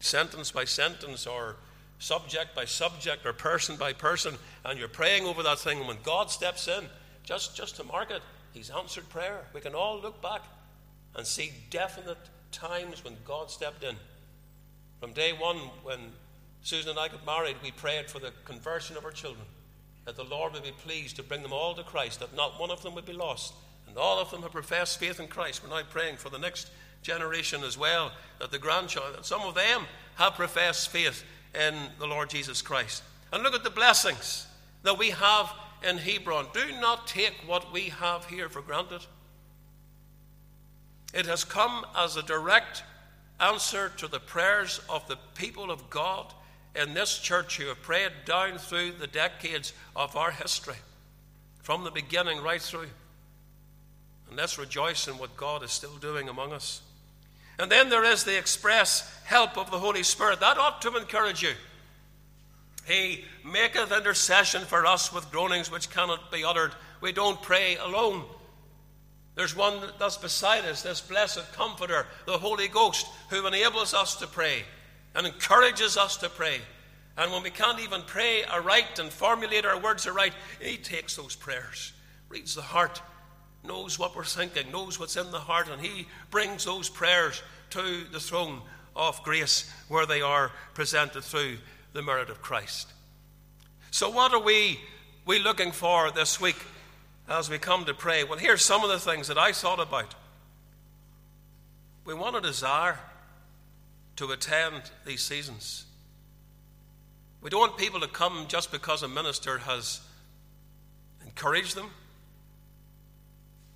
sentence 0.00 0.50
by 0.50 0.64
sentence 0.64 1.26
or 1.26 1.56
subject 1.98 2.54
by 2.54 2.64
subject 2.64 3.26
or 3.26 3.32
person 3.32 3.76
by 3.76 3.92
person 3.92 4.34
and 4.64 4.78
you're 4.78 4.88
praying 4.88 5.24
over 5.24 5.42
that 5.42 5.58
thing. 5.58 5.78
And 5.78 5.88
when 5.88 5.98
God 6.02 6.30
steps 6.30 6.68
in, 6.68 6.84
just, 7.24 7.56
just 7.56 7.76
to 7.76 7.84
mark 7.84 8.10
it, 8.10 8.22
He's 8.52 8.70
answered 8.70 9.08
prayer. 9.08 9.44
We 9.52 9.60
can 9.60 9.74
all 9.74 10.00
look 10.00 10.20
back 10.22 10.42
and 11.16 11.26
see 11.26 11.52
definite 11.70 12.18
times 12.52 13.04
when 13.04 13.16
God 13.26 13.50
stepped 13.50 13.84
in. 13.84 13.96
From 15.00 15.12
day 15.12 15.32
one, 15.32 15.56
when 15.82 16.12
Susan 16.62 16.90
and 16.90 16.98
I 16.98 17.08
got 17.08 17.24
married, 17.24 17.56
we 17.62 17.70
prayed 17.70 18.10
for 18.10 18.18
the 18.18 18.32
conversion 18.44 18.96
of 18.96 19.04
our 19.04 19.10
children, 19.10 19.46
that 20.04 20.16
the 20.16 20.24
Lord 20.24 20.52
would 20.52 20.64
be 20.64 20.72
pleased 20.72 21.16
to 21.16 21.22
bring 21.22 21.42
them 21.42 21.52
all 21.52 21.74
to 21.74 21.82
Christ, 21.82 22.20
that 22.20 22.34
not 22.34 22.60
one 22.60 22.70
of 22.70 22.82
them 22.82 22.94
would 22.94 23.06
be 23.06 23.12
lost, 23.12 23.54
and 23.86 23.96
all 23.96 24.18
of 24.18 24.30
them 24.30 24.42
have 24.42 24.52
professed 24.52 24.98
faith 24.98 25.20
in 25.20 25.28
Christ. 25.28 25.62
We're 25.62 25.70
now 25.70 25.82
praying 25.88 26.16
for 26.16 26.30
the 26.30 26.38
next 26.38 26.70
generation 27.02 27.62
as 27.62 27.78
well, 27.78 28.12
that 28.40 28.50
the 28.50 28.58
grandchild, 28.58 29.14
that 29.16 29.26
some 29.26 29.42
of 29.42 29.54
them 29.54 29.82
have 30.16 30.34
professed 30.34 30.88
faith 30.90 31.24
in 31.54 31.74
the 31.98 32.06
Lord 32.06 32.28
Jesus 32.28 32.60
Christ. 32.60 33.02
And 33.32 33.42
look 33.42 33.54
at 33.54 33.64
the 33.64 33.70
blessings 33.70 34.46
that 34.82 34.98
we 34.98 35.10
have 35.10 35.52
in 35.88 35.98
Hebron. 35.98 36.46
Do 36.52 36.72
not 36.80 37.06
take 37.06 37.34
what 37.46 37.72
we 37.72 37.82
have 37.84 38.24
here 38.26 38.48
for 38.48 38.62
granted. 38.62 39.06
It 41.14 41.26
has 41.26 41.44
come 41.44 41.86
as 41.96 42.16
a 42.16 42.22
direct 42.22 42.82
answer 43.40 43.90
to 43.96 44.08
the 44.08 44.20
prayers 44.20 44.80
of 44.88 45.06
the 45.08 45.18
people 45.34 45.70
of 45.70 45.88
God 45.90 46.32
in 46.74 46.94
this 46.94 47.18
church 47.18 47.56
who 47.56 47.68
have 47.68 47.82
prayed 47.82 48.12
down 48.24 48.58
through 48.58 48.92
the 48.92 49.06
decades 49.06 49.72
of 49.96 50.16
our 50.16 50.30
history, 50.30 50.76
from 51.62 51.84
the 51.84 51.90
beginning 51.90 52.42
right 52.42 52.60
through. 52.60 52.88
And 54.28 54.36
let's 54.36 54.58
rejoice 54.58 55.08
in 55.08 55.18
what 55.18 55.36
God 55.36 55.62
is 55.62 55.72
still 55.72 55.96
doing 55.96 56.28
among 56.28 56.52
us. 56.52 56.82
And 57.58 57.72
then 57.72 57.88
there 57.88 58.04
is 58.04 58.24
the 58.24 58.38
express 58.38 59.10
help 59.24 59.56
of 59.58 59.70
the 59.70 59.78
Holy 59.78 60.02
Spirit. 60.02 60.40
That 60.40 60.58
ought 60.58 60.82
to 60.82 60.96
encourage 60.96 61.42
you. 61.42 61.54
He 62.86 63.24
maketh 63.44 63.92
intercession 63.92 64.62
for 64.62 64.86
us 64.86 65.12
with 65.12 65.30
groanings 65.30 65.70
which 65.70 65.90
cannot 65.90 66.30
be 66.30 66.44
uttered. 66.44 66.72
We 67.00 67.12
don't 67.12 67.42
pray 67.42 67.76
alone. 67.76 68.24
There's 69.38 69.54
one 69.54 69.80
that's 70.00 70.16
beside 70.16 70.64
us, 70.64 70.82
this 70.82 71.00
blessed 71.00 71.52
Comforter, 71.52 72.08
the 72.26 72.38
Holy 72.38 72.66
Ghost, 72.66 73.06
who 73.30 73.46
enables 73.46 73.94
us 73.94 74.16
to 74.16 74.26
pray 74.26 74.64
and 75.14 75.28
encourages 75.28 75.96
us 75.96 76.16
to 76.16 76.28
pray. 76.28 76.58
And 77.16 77.30
when 77.30 77.44
we 77.44 77.50
can't 77.50 77.78
even 77.78 78.02
pray 78.02 78.42
aright 78.42 78.98
and 78.98 79.12
formulate 79.12 79.64
our 79.64 79.78
words 79.78 80.08
aright, 80.08 80.32
He 80.60 80.76
takes 80.76 81.14
those 81.14 81.36
prayers, 81.36 81.92
reads 82.28 82.56
the 82.56 82.62
heart, 82.62 83.00
knows 83.62 83.96
what 83.96 84.16
we're 84.16 84.24
thinking, 84.24 84.72
knows 84.72 84.98
what's 84.98 85.16
in 85.16 85.30
the 85.30 85.38
heart, 85.38 85.68
and 85.68 85.80
He 85.80 86.08
brings 86.32 86.64
those 86.64 86.88
prayers 86.88 87.40
to 87.70 88.06
the 88.10 88.18
throne 88.18 88.60
of 88.96 89.22
grace 89.22 89.72
where 89.86 90.04
they 90.04 90.20
are 90.20 90.50
presented 90.74 91.22
through 91.22 91.58
the 91.92 92.02
merit 92.02 92.28
of 92.28 92.42
Christ. 92.42 92.92
So, 93.92 94.10
what 94.10 94.34
are 94.34 94.42
we, 94.42 94.80
we 95.26 95.38
looking 95.38 95.70
for 95.70 96.10
this 96.10 96.40
week 96.40 96.56
as 97.28 97.50
we 97.50 97.58
come 97.58 97.84
to 97.84 97.94
pray? 97.94 98.24
Well, 98.24 98.38
here's 98.38 98.64
some 98.64 98.82
of 98.82 98.90
the 98.90 98.98
things 98.98 99.28
that 99.28 99.38
I 99.38 99.52
thought 99.52 99.80
about. 99.80 100.14
We 102.04 102.14
want 102.14 102.36
a 102.36 102.40
desire 102.40 102.98
to 104.16 104.32
attend 104.32 104.82
these 105.04 105.22
seasons. 105.22 105.84
We 107.40 107.50
don't 107.50 107.60
want 107.60 107.76
people 107.76 108.00
to 108.00 108.08
come 108.08 108.46
just 108.48 108.72
because 108.72 109.02
a 109.02 109.08
minister 109.08 109.58
has 109.58 110.00
encouraged 111.24 111.76
them. 111.76 111.90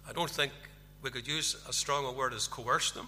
I 0.09 0.13
don't 0.13 0.31
think 0.31 0.53
we 1.03 1.11
could 1.11 1.29
use 1.29 1.63
as 1.69 1.77
strong 1.77 2.05
a 2.07 2.13
word 2.13 2.33
as 2.33 2.49
coerce 2.49 2.91
them. 2.91 3.07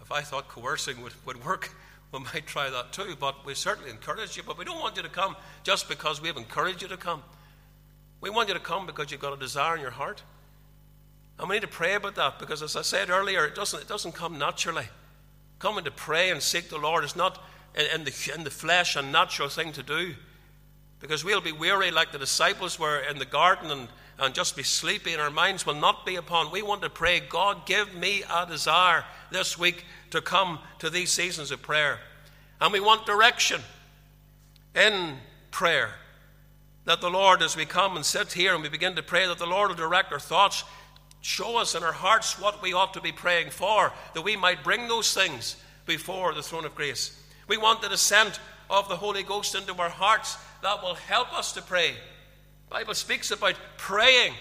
If 0.00 0.12
I 0.12 0.20
thought 0.20 0.48
coercing 0.48 1.02
would, 1.02 1.14
would 1.24 1.44
work, 1.44 1.74
we 2.12 2.20
might 2.20 2.46
try 2.46 2.70
that 2.70 2.92
too. 2.92 3.16
But 3.18 3.44
we 3.44 3.54
certainly 3.54 3.90
encourage 3.90 4.36
you. 4.36 4.42
But 4.44 4.58
we 4.58 4.64
don't 4.64 4.80
want 4.80 4.96
you 4.96 5.02
to 5.02 5.08
come 5.08 5.34
just 5.64 5.88
because 5.88 6.20
we've 6.20 6.36
encouraged 6.36 6.82
you 6.82 6.88
to 6.88 6.96
come. 6.96 7.22
We 8.20 8.30
want 8.30 8.48
you 8.48 8.54
to 8.54 8.60
come 8.60 8.86
because 8.86 9.10
you've 9.10 9.20
got 9.20 9.32
a 9.32 9.38
desire 9.38 9.76
in 9.76 9.80
your 9.80 9.90
heart. 9.90 10.22
And 11.38 11.48
we 11.48 11.56
need 11.56 11.62
to 11.62 11.68
pray 11.68 11.94
about 11.94 12.16
that 12.16 12.38
because, 12.38 12.62
as 12.62 12.76
I 12.76 12.82
said 12.82 13.08
earlier, 13.08 13.46
it 13.46 13.54
doesn't, 13.54 13.80
it 13.80 13.88
doesn't 13.88 14.12
come 14.12 14.38
naturally. 14.38 14.88
Coming 15.58 15.84
to 15.84 15.90
pray 15.90 16.30
and 16.30 16.42
seek 16.42 16.68
the 16.68 16.78
Lord 16.78 17.04
is 17.04 17.16
not 17.16 17.42
in, 17.74 18.04
the, 18.04 18.32
in 18.34 18.44
the 18.44 18.50
flesh 18.50 18.96
a 18.96 19.02
natural 19.02 19.48
thing 19.48 19.72
to 19.72 19.82
do. 19.82 20.14
Because 21.00 21.24
we'll 21.24 21.40
be 21.40 21.52
weary 21.52 21.90
like 21.90 22.12
the 22.12 22.18
disciples 22.18 22.78
were 22.78 22.98
in 22.98 23.18
the 23.18 23.24
garden 23.24 23.70
and 23.70 23.88
and 24.20 24.34
just 24.34 24.54
be 24.54 24.62
sleepy, 24.62 25.12
and 25.12 25.20
our 25.20 25.30
minds 25.30 25.64
will 25.64 25.74
not 25.74 26.04
be 26.04 26.16
upon. 26.16 26.52
We 26.52 26.62
want 26.62 26.82
to 26.82 26.90
pray, 26.90 27.20
God, 27.20 27.64
give 27.64 27.94
me 27.94 28.22
a 28.30 28.46
desire 28.46 29.04
this 29.30 29.58
week 29.58 29.84
to 30.10 30.20
come 30.20 30.58
to 30.78 30.90
these 30.90 31.10
seasons 31.10 31.50
of 31.50 31.62
prayer. 31.62 31.98
And 32.60 32.72
we 32.72 32.80
want 32.80 33.06
direction 33.06 33.62
in 34.74 35.16
prayer. 35.50 35.94
That 36.90 37.00
the 37.00 37.08
Lord, 37.08 37.40
as 37.40 37.56
we 37.56 37.66
come 37.66 37.94
and 37.94 38.04
sit 38.04 38.32
here 38.32 38.52
and 38.52 38.64
we 38.64 38.68
begin 38.68 38.96
to 38.96 39.02
pray, 39.04 39.24
that 39.28 39.38
the 39.38 39.46
Lord 39.46 39.68
will 39.68 39.76
direct 39.76 40.10
our 40.10 40.18
thoughts, 40.18 40.64
show 41.20 41.56
us 41.56 41.76
in 41.76 41.84
our 41.84 41.92
hearts 41.92 42.36
what 42.36 42.60
we 42.60 42.72
ought 42.72 42.94
to 42.94 43.00
be 43.00 43.12
praying 43.12 43.50
for, 43.50 43.92
that 44.12 44.22
we 44.22 44.34
might 44.34 44.64
bring 44.64 44.88
those 44.88 45.14
things 45.14 45.54
before 45.86 46.34
the 46.34 46.42
throne 46.42 46.64
of 46.64 46.74
grace. 46.74 47.16
We 47.46 47.58
want 47.58 47.80
the 47.80 47.88
descent 47.88 48.40
of 48.68 48.88
the 48.88 48.96
Holy 48.96 49.22
Ghost 49.22 49.54
into 49.54 49.72
our 49.80 49.88
hearts 49.88 50.36
that 50.64 50.82
will 50.82 50.96
help 50.96 51.32
us 51.32 51.52
to 51.52 51.62
pray 51.62 51.94
Bible 52.68 52.94
speaks 52.94 53.30
about 53.30 53.54
praying 53.76 54.34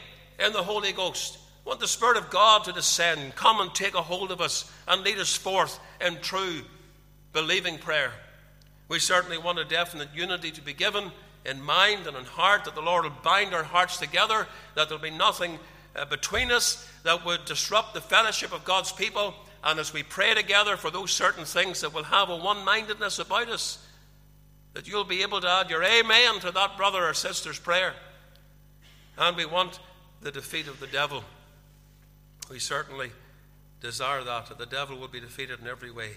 in 0.43 0.51
the 0.51 0.63
Holy 0.63 0.91
Ghost. 0.91 1.37
We 1.65 1.69
want 1.69 1.79
the 1.79 1.87
Spirit 1.87 2.17
of 2.17 2.31
God 2.31 2.63
to 2.63 2.71
descend, 2.71 3.35
come 3.35 3.61
and 3.61 3.75
take 3.75 3.93
a 3.93 4.01
hold 4.01 4.31
of 4.31 4.41
us 4.41 4.71
and 4.87 5.03
lead 5.03 5.19
us 5.19 5.35
forth 5.35 5.79
in 6.01 6.17
true 6.21 6.61
believing 7.31 7.77
prayer. 7.77 8.11
We 8.87 8.97
certainly 8.97 9.37
want 9.37 9.59
a 9.59 9.65
definite 9.65 10.09
unity 10.15 10.49
to 10.49 10.61
be 10.61 10.73
given 10.73 11.11
in 11.49 11.61
mind 11.61 12.07
and 12.07 12.15
in 12.15 12.25
heart, 12.25 12.65
that 12.65 12.75
the 12.75 12.81
Lord 12.81 13.03
will 13.03 13.11
bind 13.23 13.53
our 13.53 13.63
hearts 13.63 13.97
together, 13.97 14.47
that 14.75 14.87
there'll 14.87 15.01
be 15.01 15.09
nothing 15.09 15.57
uh, 15.95 16.05
between 16.05 16.51
us 16.51 16.87
that 17.03 17.25
would 17.25 17.45
disrupt 17.45 17.93
the 17.93 18.01
fellowship 18.01 18.53
of 18.53 18.63
God's 18.63 18.91
people. 18.91 19.33
And 19.63 19.79
as 19.79 19.91
we 19.91 20.03
pray 20.03 20.33
together 20.33 20.77
for 20.77 20.91
those 20.91 21.11
certain 21.11 21.45
things, 21.45 21.81
that 21.81 21.93
will 21.93 22.03
have 22.03 22.29
a 22.29 22.37
one 22.37 22.63
mindedness 22.63 23.19
about 23.19 23.49
us, 23.49 23.85
that 24.73 24.87
you'll 24.87 25.03
be 25.03 25.23
able 25.23 25.41
to 25.41 25.49
add 25.49 25.69
your 25.69 25.83
amen 25.83 26.39
to 26.41 26.51
that 26.51 26.77
brother 26.77 27.03
or 27.05 27.13
sister's 27.13 27.59
prayer. 27.59 27.93
And 29.17 29.35
we 29.35 29.45
want 29.45 29.79
the 30.21 30.31
defeat 30.31 30.67
of 30.67 30.79
the 30.79 30.87
devil. 30.87 31.23
We 32.49 32.59
certainly 32.59 33.11
desire 33.81 34.23
that, 34.23 34.47
that 34.47 34.57
the 34.57 34.65
devil 34.65 34.97
will 34.97 35.07
be 35.07 35.19
defeated 35.19 35.59
in 35.59 35.67
every 35.67 35.91
way. 35.91 36.11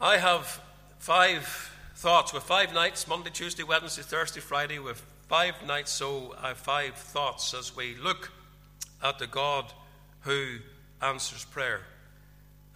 I 0.00 0.18
have 0.18 0.60
five 0.98 1.73
thoughts 1.94 2.32
with 2.32 2.42
five 2.42 2.72
nights 2.72 3.06
Monday, 3.06 3.30
Tuesday, 3.30 3.62
Wednesday, 3.62 4.02
Thursday, 4.02 4.40
Friday. 4.40 4.78
With 4.78 5.02
five 5.28 5.54
nights, 5.66 5.90
so 5.92 6.34
I 6.42 6.48
have 6.48 6.58
five 6.58 6.94
thoughts 6.94 7.54
as 7.54 7.74
we 7.74 7.96
look 7.96 8.30
at 9.02 9.18
the 9.18 9.26
God 9.26 9.72
who 10.20 10.58
answers 11.00 11.44
prayer. 11.44 11.80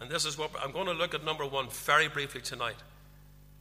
And 0.00 0.10
this 0.10 0.24
is 0.24 0.38
what 0.38 0.50
I'm 0.62 0.72
going 0.72 0.86
to 0.86 0.92
look 0.92 1.14
at 1.14 1.24
number 1.24 1.44
one 1.44 1.68
very 1.68 2.08
briefly 2.08 2.40
tonight 2.40 2.76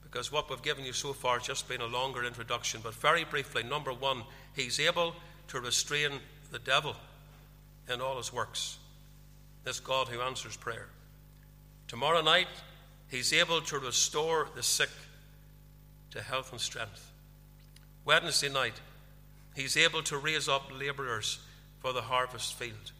because 0.03 0.31
what 0.31 0.49
we've 0.49 0.61
given 0.61 0.85
you 0.85 0.93
so 0.93 1.11
far 1.11 1.37
has 1.37 1.47
just 1.47 1.67
been 1.67 1.81
a 1.81 1.85
longer 1.85 2.23
introduction. 2.23 2.79
But 2.81 2.93
very 2.93 3.25
briefly, 3.25 3.63
number 3.63 3.91
one, 3.91 4.23
he's 4.55 4.79
able 4.79 5.13
to 5.49 5.59
restrain 5.59 6.11
the 6.51 6.59
devil 6.59 6.95
in 7.91 7.99
all 7.99 8.17
his 8.17 8.31
works. 8.31 8.77
This 9.63 9.79
God 9.79 10.07
who 10.07 10.21
answers 10.21 10.55
prayer. 10.55 10.87
Tomorrow 11.87 12.21
night, 12.21 12.47
he's 13.09 13.33
able 13.33 13.61
to 13.61 13.79
restore 13.79 14.47
the 14.55 14.63
sick 14.63 14.89
to 16.17 16.23
health 16.23 16.51
and 16.51 16.59
strength. 16.59 17.11
Wednesday 18.03 18.49
night, 18.49 18.73
he's 19.55 19.77
able 19.77 20.01
to 20.03 20.17
raise 20.17 20.49
up 20.49 20.71
laborers 20.77 21.39
for 21.79 21.93
the 21.93 22.01
harvest 22.01 22.55
field. 22.55 22.91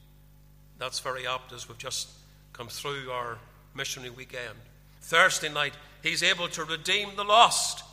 That's 0.78 1.00
very 1.00 1.26
apt 1.26 1.52
as 1.52 1.68
we've 1.68 1.78
just 1.78 2.10
come 2.54 2.68
through 2.68 3.10
our 3.12 3.40
missionary 3.76 4.12
weekend. 4.12 4.56
Thursday 5.02 5.52
night, 5.52 5.74
He's 6.04 6.24
able 6.24 6.48
to 6.50 6.64
redeem 6.64 7.10
the 7.16 7.24
lost, 7.24 7.84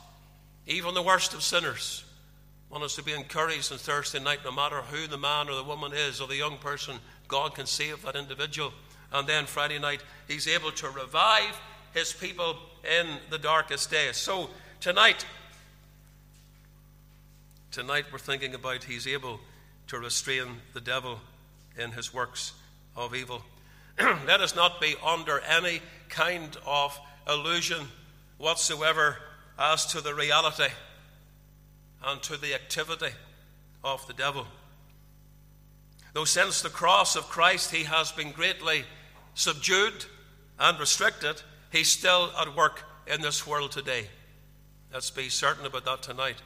even 0.66 0.94
the 0.94 1.02
worst 1.02 1.34
of 1.34 1.42
sinners. 1.42 2.04
I 2.70 2.74
want 2.74 2.84
us 2.84 2.96
to 2.96 3.02
be 3.02 3.12
encouraged 3.12 3.72
on 3.72 3.78
Thursday 3.78 4.20
night, 4.20 4.40
no 4.44 4.52
matter 4.52 4.82
who 4.82 5.06
the 5.06 5.18
man 5.18 5.48
or 5.48 5.56
the 5.56 5.64
woman 5.64 5.92
is 5.92 6.20
or 6.20 6.28
the 6.28 6.36
young 6.36 6.58
person, 6.58 6.96
God 7.28 7.54
can 7.54 7.66
save 7.66 8.02
that 8.02 8.14
individual. 8.14 8.72
And 9.12 9.26
then 9.26 9.46
Friday 9.46 9.78
night, 9.78 10.02
He's 10.28 10.46
able 10.46 10.70
to 10.72 10.88
revive 10.90 11.58
His 11.94 12.12
people 12.12 12.56
in 12.84 13.06
the 13.30 13.38
darkest 13.38 13.90
days. 13.90 14.16
So 14.16 14.50
tonight, 14.84 15.24
tonight 17.70 18.04
we're 18.12 18.18
thinking 18.18 18.54
about 18.54 18.84
He's 18.84 19.06
able 19.06 19.40
to 19.86 19.98
restrain 19.98 20.56
the 20.74 20.80
devil 20.82 21.20
in 21.78 21.90
his 21.92 22.12
works 22.12 22.52
of 22.94 23.14
evil. 23.14 23.42
Let 23.98 24.42
us 24.42 24.54
not 24.54 24.82
be 24.82 24.94
under 25.02 25.40
any 25.40 25.80
kind 26.10 26.54
of 26.66 27.00
illusion 27.26 27.86
whatsoever 28.36 29.16
as 29.58 29.86
to 29.86 30.02
the 30.02 30.14
reality 30.14 30.68
and 32.04 32.22
to 32.24 32.36
the 32.36 32.52
activity 32.52 33.14
of 33.82 34.06
the 34.06 34.12
devil. 34.12 34.46
Though 36.12 36.26
since 36.26 36.60
the 36.60 36.68
cross 36.68 37.16
of 37.16 37.30
Christ 37.30 37.70
he 37.70 37.84
has 37.84 38.12
been 38.12 38.32
greatly 38.32 38.84
subdued 39.32 40.04
and 40.58 40.78
restricted, 40.78 41.40
he's 41.72 41.90
still 41.90 42.30
at 42.38 42.54
work 42.54 42.82
in 43.06 43.22
this 43.22 43.46
world 43.46 43.72
today. 43.72 44.08
Let's 44.94 45.10
be 45.10 45.28
certain 45.28 45.66
about 45.66 45.84
that 45.86 46.02
tonight. 46.02 46.36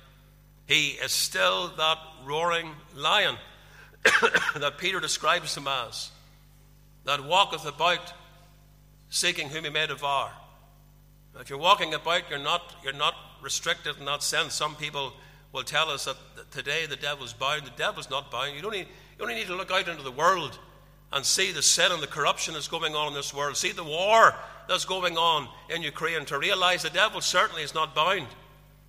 He 0.66 0.92
is 0.92 1.12
still 1.12 1.68
that 1.76 1.98
roaring 2.24 2.70
lion 2.96 3.36
that 4.56 4.78
Peter 4.78 5.00
describes 5.00 5.54
him 5.54 5.68
as, 5.68 6.10
that 7.04 7.22
walketh 7.22 7.66
about 7.66 8.14
seeking 9.10 9.50
whom 9.50 9.64
he 9.64 9.70
may 9.70 9.86
devour. 9.86 10.30
If 11.38 11.50
you're 11.50 11.58
walking 11.58 11.92
about, 11.92 12.30
you're 12.30 12.38
not, 12.38 12.74
you're 12.82 12.94
not 12.94 13.14
restricted 13.42 13.98
in 13.98 14.06
that 14.06 14.22
sense. 14.22 14.54
Some 14.54 14.76
people 14.76 15.12
will 15.52 15.62
tell 15.62 15.90
us 15.90 16.06
that 16.06 16.16
today 16.50 16.86
the 16.86 16.96
devil's 16.96 17.34
bound. 17.34 17.66
The 17.66 17.72
devil's 17.76 18.08
not 18.08 18.30
bound. 18.30 18.56
You, 18.56 18.62
don't 18.62 18.72
need, 18.72 18.88
you 19.18 19.24
only 19.24 19.34
need 19.34 19.48
to 19.48 19.56
look 19.56 19.70
out 19.70 19.88
into 19.88 20.02
the 20.02 20.10
world 20.10 20.58
and 21.12 21.22
see 21.22 21.52
the 21.52 21.60
sin 21.60 21.92
and 21.92 22.02
the 22.02 22.06
corruption 22.06 22.54
that's 22.54 22.66
going 22.66 22.94
on 22.94 23.08
in 23.08 23.14
this 23.14 23.34
world. 23.34 23.58
See 23.58 23.72
the 23.72 23.84
war 23.84 24.34
that's 24.68 24.84
going 24.84 25.16
on 25.16 25.48
in 25.68 25.82
Ukraine 25.82 26.24
to 26.26 26.38
realize 26.38 26.82
the 26.82 26.90
devil 26.90 27.20
certainly 27.20 27.62
is 27.62 27.74
not 27.74 27.94
bound. 27.94 28.26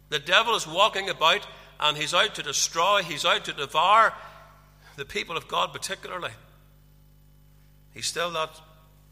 The 0.09 0.19
devil 0.19 0.55
is 0.55 0.67
walking 0.67 1.09
about 1.09 1.47
and 1.79 1.97
he's 1.97 2.13
out 2.13 2.35
to 2.35 2.43
destroy, 2.43 3.01
he's 3.01 3.25
out 3.25 3.45
to 3.45 3.53
devour 3.53 4.13
the 4.97 5.05
people 5.05 5.37
of 5.37 5.47
God, 5.47 5.71
particularly. 5.71 6.31
He's 7.93 8.05
still 8.05 8.31
that, 8.31 8.49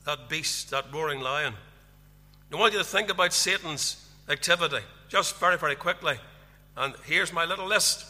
that 0.06 0.27
beast, 0.27 0.69
that 0.71 0.93
roaring 0.93 1.21
lion. 1.21 1.53
I 2.51 2.56
want 2.56 2.73
you 2.73 2.80
to 2.80 2.86
think 2.86 3.10
about 3.10 3.34
Satan's 3.34 4.06
activity 4.30 4.84
just 5.08 5.38
very, 5.38 5.58
very 5.58 5.75
quickly. 5.75 6.15
And 6.75 6.93
here's 7.06 7.34
my 7.34 7.45
little 7.45 7.65
list. 7.65 8.06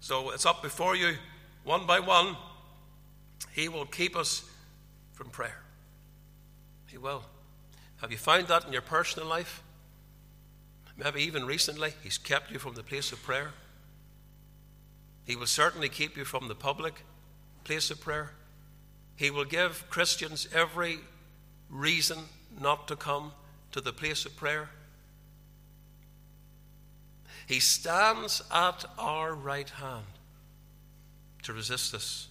So 0.00 0.30
it's 0.30 0.46
up 0.46 0.62
before 0.62 0.96
you. 0.96 1.14
one 1.64 1.86
by 1.86 2.00
one, 2.00 2.36
He 3.52 3.68
will 3.68 3.86
keep 3.86 4.16
us 4.16 4.48
from 5.12 5.30
prayer. 5.30 5.62
He 6.86 6.98
will. 6.98 7.24
Have 8.00 8.12
you 8.12 8.18
found 8.18 8.48
that 8.48 8.66
in 8.66 8.72
your 8.72 8.82
personal 8.82 9.28
life? 9.28 9.62
Maybe 10.96 11.22
even 11.22 11.44
recently, 11.44 11.92
He's 12.02 12.18
kept 12.18 12.50
you 12.50 12.58
from 12.58 12.74
the 12.74 12.82
place 12.82 13.12
of 13.12 13.22
prayer. 13.22 13.50
He 15.24 15.36
will 15.36 15.46
certainly 15.46 15.88
keep 15.88 16.16
you 16.16 16.24
from 16.24 16.48
the 16.48 16.54
public 16.54 17.02
place 17.64 17.90
of 17.90 18.00
prayer. 18.00 18.30
He 19.16 19.30
will 19.30 19.44
give 19.44 19.88
Christians 19.90 20.48
every 20.54 20.98
reason 21.68 22.18
not 22.60 22.86
to 22.88 22.96
come 22.96 23.32
to 23.72 23.80
the 23.80 23.92
place 23.92 24.24
of 24.24 24.36
prayer. 24.36 24.70
He 27.46 27.60
stands 27.60 28.42
at 28.52 28.84
our 28.98 29.34
right 29.34 29.68
hand 29.68 30.04
to 31.42 31.52
resist 31.52 31.94
us, 31.94 32.28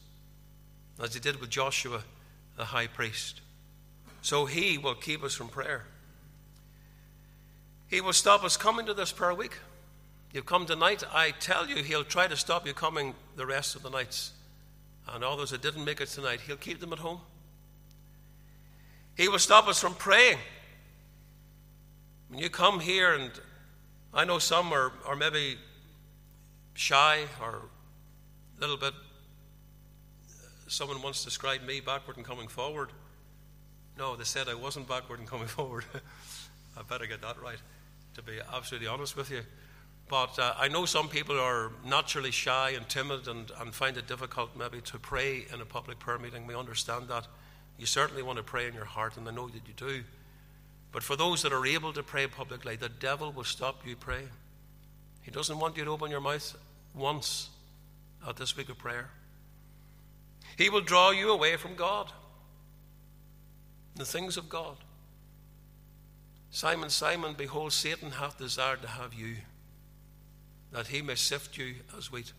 as 1.01 1.13
he 1.13 1.19
did 1.19 1.39
with 1.39 1.49
Joshua, 1.49 2.01
the 2.57 2.65
high 2.65 2.87
priest. 2.87 3.41
So 4.25 4.45
he 4.45 4.79
will 4.79 4.95
keep 4.95 5.23
us 5.23 5.35
from 5.35 5.49
prayer. 5.49 5.85
He 7.87 8.01
will 8.01 8.11
stop 8.11 8.43
us 8.43 8.57
coming 8.57 8.87
to 8.87 8.93
this 8.95 9.11
prayer 9.11 9.35
week. 9.35 9.59
You've 10.33 10.47
come 10.47 10.65
tonight, 10.65 11.03
I 11.13 11.29
tell 11.29 11.67
you, 11.67 11.83
he'll 11.83 12.03
try 12.03 12.25
to 12.27 12.35
stop 12.35 12.65
you 12.65 12.73
coming 12.73 13.13
the 13.35 13.45
rest 13.45 13.75
of 13.75 13.83
the 13.83 13.91
nights. 13.91 14.31
And 15.07 15.23
all 15.23 15.37
those 15.37 15.51
that 15.51 15.61
didn't 15.61 15.85
make 15.85 16.01
it 16.01 16.07
tonight, 16.07 16.39
he'll 16.41 16.55
keep 16.55 16.79
them 16.79 16.91
at 16.91 16.97
home. 16.97 17.19
He 19.15 19.29
will 19.29 19.37
stop 19.37 19.67
us 19.67 19.79
from 19.79 19.93
praying. 19.93 20.39
When 22.29 22.39
you 22.39 22.49
come 22.49 22.79
here, 22.79 23.13
and 23.13 23.29
I 24.11 24.25
know 24.25 24.39
some 24.39 24.73
are, 24.73 24.91
are 25.05 25.15
maybe 25.15 25.59
shy 26.73 27.19
or 27.39 27.61
a 28.57 28.59
little 28.59 28.77
bit, 28.77 28.95
someone 30.65 30.99
once 31.03 31.23
described 31.23 31.63
me 31.63 31.79
backward 31.79 32.17
and 32.17 32.25
coming 32.25 32.47
forward. 32.47 32.89
No, 33.97 34.15
they 34.15 34.23
said 34.23 34.49
I 34.49 34.55
wasn't 34.55 34.87
backward 34.87 35.19
and 35.19 35.27
coming 35.27 35.47
forward. 35.57 35.85
I 36.77 36.81
better 36.83 37.05
get 37.05 37.21
that 37.21 37.41
right, 37.41 37.59
to 38.15 38.21
be 38.21 38.39
absolutely 38.53 38.87
honest 38.87 39.15
with 39.15 39.31
you. 39.31 39.41
But 40.07 40.37
uh, 40.37 40.53
I 40.57 40.67
know 40.67 40.85
some 40.85 41.09
people 41.09 41.39
are 41.39 41.71
naturally 41.83 42.31
shy 42.31 42.71
and 42.71 42.87
timid 42.87 43.27
and, 43.27 43.51
and 43.59 43.73
find 43.73 43.97
it 43.97 44.07
difficult 44.07 44.51
maybe 44.55 44.81
to 44.81 44.99
pray 44.99 45.45
in 45.51 45.61
a 45.61 45.65
public 45.65 45.97
prayer 45.97 46.19
meeting. 46.19 46.45
We 46.45 46.55
understand 46.55 47.07
that. 47.07 47.27
You 47.77 47.85
certainly 47.85 48.21
want 48.21 48.37
to 48.37 48.43
pray 48.43 48.67
in 48.67 48.73
your 48.73 48.85
heart, 48.85 49.17
and 49.17 49.27
I 49.27 49.31
know 49.31 49.47
that 49.47 49.67
you 49.67 49.73
do. 49.75 50.03
But 50.91 51.03
for 51.03 51.15
those 51.15 51.41
that 51.41 51.51
are 51.51 51.65
able 51.65 51.91
to 51.93 52.03
pray 52.03 52.27
publicly, 52.27 52.75
the 52.75 52.87
devil 52.87 53.31
will 53.31 53.43
stop 53.43 53.85
you 53.85 53.95
praying. 53.95 54.29
He 55.23 55.31
doesn't 55.31 55.59
want 55.59 55.75
you 55.75 55.83
to 55.83 55.91
open 55.91 56.11
your 56.11 56.21
mouth 56.21 56.55
once 56.93 57.49
at 58.25 58.37
this 58.37 58.55
week 58.55 58.69
of 58.69 58.77
prayer. 58.77 59.09
He 60.57 60.69
will 60.69 60.81
draw 60.81 61.11
you 61.11 61.31
away 61.31 61.57
from 61.57 61.75
God, 61.75 62.11
the 63.95 64.05
things 64.05 64.37
of 64.37 64.49
God. 64.49 64.77
Simon, 66.51 66.89
Simon, 66.89 67.35
behold, 67.37 67.73
Satan 67.73 68.11
hath 68.11 68.37
desired 68.37 68.81
to 68.81 68.87
have 68.87 69.13
you, 69.13 69.35
that 70.71 70.87
he 70.87 71.01
may 71.01 71.15
sift 71.15 71.57
you 71.57 71.75
as 71.97 72.11
wheat. 72.11 72.31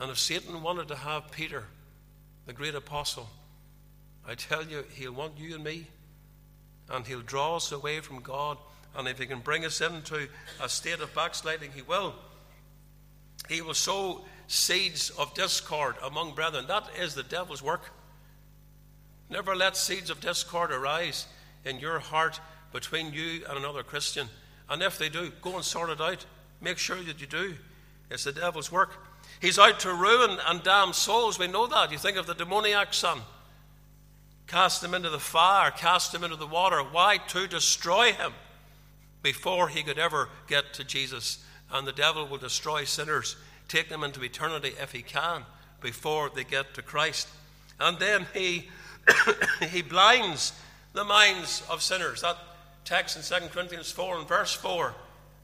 And 0.00 0.10
if 0.10 0.18
Satan 0.18 0.62
wanted 0.62 0.88
to 0.88 0.96
have 0.96 1.30
Peter, 1.30 1.64
the 2.46 2.52
great 2.52 2.74
apostle, 2.74 3.28
I 4.26 4.34
tell 4.34 4.64
you, 4.64 4.84
he'll 4.94 5.12
want 5.12 5.38
you 5.38 5.54
and 5.54 5.64
me 5.64 5.86
and 6.92 7.06
He'll 7.06 7.20
draw 7.20 7.56
us 7.56 7.72
away 7.72 8.00
from 8.00 8.20
God. 8.20 8.58
And 8.96 9.08
if 9.08 9.18
He 9.18 9.26
can 9.26 9.40
bring 9.40 9.64
us 9.64 9.80
into 9.80 10.28
a 10.62 10.68
state 10.68 11.00
of 11.00 11.14
backsliding, 11.14 11.70
He 11.74 11.82
will. 11.82 12.14
He 13.48 13.62
will 13.62 13.74
sow 13.74 14.24
seeds 14.46 15.10
of 15.10 15.34
discord 15.34 15.96
among 16.02 16.34
brethren. 16.34 16.66
That 16.68 16.88
is 17.00 17.14
the 17.14 17.22
devil's 17.22 17.62
work. 17.62 17.90
Never 19.32 19.56
let 19.56 19.78
seeds 19.78 20.10
of 20.10 20.20
discord 20.20 20.70
arise 20.70 21.26
in 21.64 21.80
your 21.80 21.98
heart 21.98 22.38
between 22.70 23.14
you 23.14 23.42
and 23.48 23.56
another 23.56 23.82
Christian. 23.82 24.28
And 24.68 24.82
if 24.82 24.98
they 24.98 25.08
do, 25.08 25.32
go 25.40 25.56
and 25.56 25.64
sort 25.64 25.88
it 25.88 26.02
out. 26.02 26.26
Make 26.60 26.76
sure 26.76 27.02
that 27.02 27.18
you 27.18 27.26
do. 27.26 27.54
It's 28.10 28.24
the 28.24 28.32
devil's 28.32 28.70
work. 28.70 28.90
He's 29.40 29.58
out 29.58 29.80
to 29.80 29.94
ruin 29.94 30.38
and 30.46 30.62
damn 30.62 30.92
souls. 30.92 31.38
We 31.38 31.48
know 31.48 31.66
that. 31.66 31.90
You 31.90 31.96
think 31.96 32.18
of 32.18 32.26
the 32.26 32.34
demoniac 32.34 32.92
son 32.92 33.20
cast 34.46 34.84
him 34.84 34.92
into 34.92 35.08
the 35.08 35.18
fire, 35.18 35.70
cast 35.70 36.14
him 36.14 36.24
into 36.24 36.36
the 36.36 36.46
water. 36.46 36.82
Why? 36.82 37.16
To 37.28 37.46
destroy 37.46 38.12
him 38.12 38.34
before 39.22 39.68
he 39.68 39.82
could 39.82 39.98
ever 39.98 40.28
get 40.46 40.74
to 40.74 40.84
Jesus. 40.84 41.42
And 41.72 41.86
the 41.86 41.92
devil 41.92 42.26
will 42.26 42.36
destroy 42.36 42.84
sinners, 42.84 43.36
take 43.66 43.88
them 43.88 44.04
into 44.04 44.22
eternity 44.22 44.74
if 44.78 44.92
he 44.92 45.00
can, 45.00 45.46
before 45.80 46.28
they 46.28 46.44
get 46.44 46.74
to 46.74 46.82
Christ. 46.82 47.28
And 47.80 47.98
then 47.98 48.26
he, 48.34 48.68
he 49.70 49.82
blinds 49.82 50.52
the 50.92 51.04
minds 51.04 51.62
of 51.70 51.82
sinners. 51.82 52.22
That 52.22 52.36
text 52.84 53.16
in 53.16 53.40
2 53.40 53.48
Corinthians 53.48 53.90
4 53.90 54.18
and 54.18 54.28
verse 54.28 54.52
4 54.54 54.94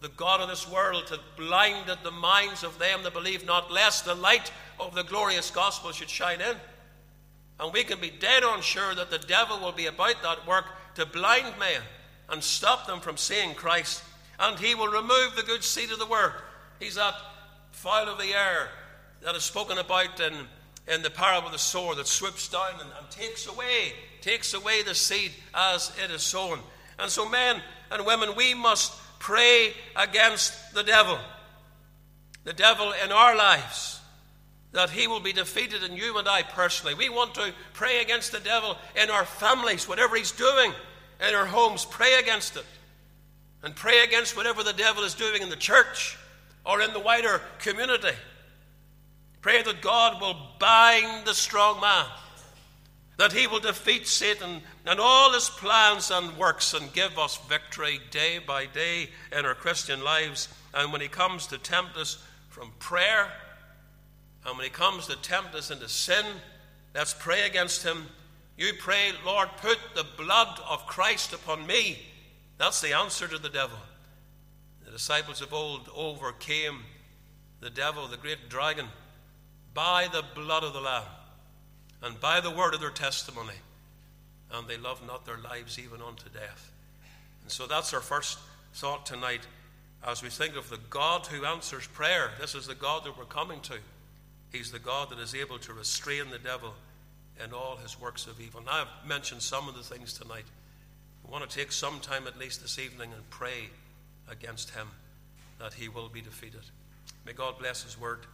the 0.01 0.09
God 0.11 0.41
of 0.41 0.49
this 0.49 0.71
world 0.71 1.09
hath 1.09 1.19
blinded 1.37 1.99
the 2.03 2.11
minds 2.11 2.63
of 2.63 2.79
them 2.79 3.03
that 3.03 3.13
believe 3.13 3.45
not, 3.45 3.73
lest 3.73 4.05
the 4.05 4.15
light 4.15 4.53
of 4.79 4.95
the 4.95 5.03
glorious 5.03 5.51
gospel 5.51 5.91
should 5.91 6.09
shine 6.09 6.41
in. 6.41 6.57
And 7.59 7.73
we 7.73 7.83
can 7.83 8.01
be 8.01 8.11
dead 8.11 8.45
on 8.45 8.63
sure 8.63 8.95
that 8.95 9.11
the 9.11 9.19
devil 9.19 9.59
will 9.59 9.73
be 9.73 9.87
about 9.87 10.23
that 10.23 10.47
work 10.47 10.67
to 10.95 11.05
blind 11.05 11.59
men 11.59 11.81
and 12.29 12.43
stop 12.43 12.87
them 12.87 13.01
from 13.01 13.17
seeing 13.17 13.55
Christ. 13.55 14.05
And 14.39 14.59
he 14.59 14.77
will 14.77 14.89
remove 14.89 15.35
the 15.35 15.43
good 15.43 15.65
seed 15.65 15.91
of 15.91 15.99
the 15.99 16.07
word. 16.07 16.35
He's 16.79 16.95
that 16.95 17.15
fowl 17.73 18.09
of 18.09 18.19
the 18.19 18.33
air 18.33 18.69
that 19.23 19.35
is 19.35 19.43
spoken 19.43 19.79
about 19.79 20.21
in, 20.21 20.33
in 20.89 21.03
the 21.03 21.11
parable 21.11 21.49
of 21.49 21.53
the 21.53 21.59
sower 21.59 21.95
that 21.95 22.07
swoops 22.07 22.49
down 22.49 22.73
and, 22.81 22.91
and 22.99 23.11
takes 23.11 23.47
away, 23.47 23.93
takes 24.21 24.55
away 24.55 24.83
the 24.83 24.95
seed 24.95 25.33
as 25.55 25.93
it 26.03 26.11
is 26.11 26.23
sown. 26.23 26.59
And 26.99 27.11
so, 27.11 27.29
men 27.29 27.61
and 27.91 28.07
women, 28.07 28.31
we 28.37 28.55
must 28.55 28.93
pray 29.19 29.73
against 29.97 30.75
the 30.75 30.83
devil. 30.83 31.19
The 32.45 32.53
devil 32.53 32.93
in 33.05 33.13
our 33.13 33.37
lives 33.37 34.01
that 34.73 34.91
he 34.91 35.07
will 35.07 35.21
be 35.21 35.33
defeated 35.33 35.83
in 35.83 35.97
you 35.97 36.19
and 36.19 36.29
I 36.29 36.43
personally. 36.43 36.95
We 36.95 37.09
want 37.09 37.35
to 37.35 37.53
pray 37.73 38.01
against 38.01 38.33
the 38.33 38.41
devil 38.41 38.77
in 39.01 39.11
our 39.11 39.25
families, 39.25 39.89
whatever 39.89 40.17
he's 40.17 40.33
doing 40.33 40.73
in 41.27 41.35
our 41.35 41.47
homes, 41.47 41.85
pray 41.85 42.15
against 42.15 42.57
it. 42.57 42.65
And 43.63 43.75
pray 43.75 44.05
against 44.05 44.37
whatever 44.37 44.63
the 44.63 44.73
devil 44.73 45.03
is 45.03 45.15
doing 45.15 45.43
in 45.43 45.49
the 45.49 45.57
church 45.57 46.17
or 46.65 46.81
in 46.81 46.93
the 46.93 47.01
wider 47.01 47.41
community. 47.59 48.15
Pray 49.41 49.63
that 49.63 49.81
God 49.81 50.21
will 50.21 50.37
bind 50.59 51.27
the 51.27 51.35
strong 51.35 51.81
man, 51.81 52.07
that 53.19 53.33
he 53.33 53.47
will 53.47 53.61
defeat 53.61 54.07
Satan 54.07 54.63
and 54.85 54.99
all 54.99 55.33
his 55.33 55.49
plans 55.49 56.11
and 56.11 56.37
works 56.37 56.75
and 56.75 56.93
give 56.93 57.19
us 57.19 57.39
victory 57.49 58.01
day 58.11 58.39
by 58.39 58.67
day 58.67 59.11
in 59.37 59.47
our 59.47 59.55
Christian 59.55 60.03
lives. 60.03 60.49
And 60.75 60.93
when 60.93 61.01
he 61.01 61.09
comes 61.09 61.47
to 61.49 61.59
tempt 61.59 61.97
us 61.97 62.23
from 62.49 62.73
prayer, 62.79 63.29
and 64.45 64.57
when 64.57 64.65
he 64.65 64.71
comes 64.71 65.07
to 65.07 65.17
tempt 65.17 65.55
us 65.55 65.71
into 65.71 65.89
sin, 65.89 66.25
let's 66.95 67.15
pray 67.15 67.47
against 67.47 67.83
him. 67.83 68.07
You 68.57 68.73
pray, 68.81 69.13
Lord, 69.25 69.49
put 69.59 69.79
the 69.95 70.07
blood 70.17 70.61
of 70.69 70.87
Christ 70.87 71.33
upon 71.33 71.67
me. 71.67 71.99
That's 72.57 72.81
the 72.81 72.97
answer 72.97 73.29
to 73.29 73.39
the 73.39 73.49
devil. 73.49 73.79
The 74.85 74.91
disciples 74.91 75.41
of 75.43 75.53
old 75.53 75.89
overcame 75.95 76.81
the 77.61 77.71
devil, 77.71 78.09
the 78.09 78.17
great 78.17 78.49
dragon, 78.49 78.87
by 79.79 80.09
the 80.11 80.25
blood 80.35 80.65
of 80.65 80.73
the 80.73 80.81
Lamb 80.81 81.05
and 82.03 82.19
by 82.19 82.41
the 82.41 82.51
word 82.51 82.75
of 82.75 82.81
their 82.81 82.91
testimony. 82.91 83.55
And 84.53 84.67
they 84.67 84.77
loved 84.77 85.07
not 85.07 85.25
their 85.25 85.39
lives 85.39 85.79
even 85.79 86.03
unto 86.03 86.29
death. 86.31 86.73
And 87.45 87.53
so 87.53 87.69
that's 87.69 87.95
our 87.95 88.01
first 88.01 88.41
thought 88.75 89.07
tonight 89.07 89.43
as 90.05 90.21
we 90.21 90.31
think 90.31 90.57
of 90.57 90.69
the 90.69 90.81
God 90.91 91.27
who 91.27 91.45
answers 91.45 91.87
prayer. 91.87 92.33
This 92.41 92.57
is 92.57 92.67
the 92.67 92.75
God 92.75 93.05
that 93.05 93.17
we're 93.17 93.25
coming 93.25 93.61
to. 93.61 93.75
He's 94.51 94.73
the 94.73 94.81
God 94.81 95.11
that 95.11 95.21
is 95.21 95.33
able 95.37 95.61
to 95.61 95.73
restrain 95.73 96.29
the 96.33 96.41
devil 96.41 96.75
in 97.45 97.53
all 97.53 97.77
his 97.77 98.01
works 98.01 98.27
of 98.27 98.41
evil. 98.41 98.61
Now, 98.67 98.81
I've 98.81 99.09
mentioned 99.09 99.43
some 99.43 99.69
of 99.69 99.77
the 99.77 99.85
things 99.85 100.13
tonight. 100.13 100.47
We 101.25 101.31
want 101.31 101.49
to 101.49 101.57
take 101.57 101.71
some 101.71 102.01
time 102.01 102.27
at 102.27 102.37
least 102.37 102.63
this 102.63 102.81
evening 102.81 103.13
and 103.13 103.31
pray 103.31 103.69
against 104.29 104.71
him 104.71 104.89
that 105.61 105.75
he 105.75 105.89
will 105.89 106.09
be 106.09 106.21
defeated. 106.21 106.63
May 107.25 107.33
God 107.33 107.61
bless 107.61 107.85
his 107.85 107.97
word 107.97 108.27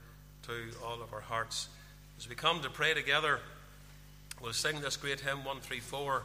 to 0.47 0.77
all 0.85 1.01
of 1.01 1.13
our 1.15 1.21
hearts. 1.21 1.69
As 2.19 2.29
we 2.29 2.35
come 2.35 2.61
to 2.61 2.71
pray 2.71 2.93
together, 2.93 3.41
we'll 4.43 4.53
sing 4.53 4.81
this 4.81 4.97
great 4.97 5.21
hymn 5.21 5.39
134. 5.39 6.23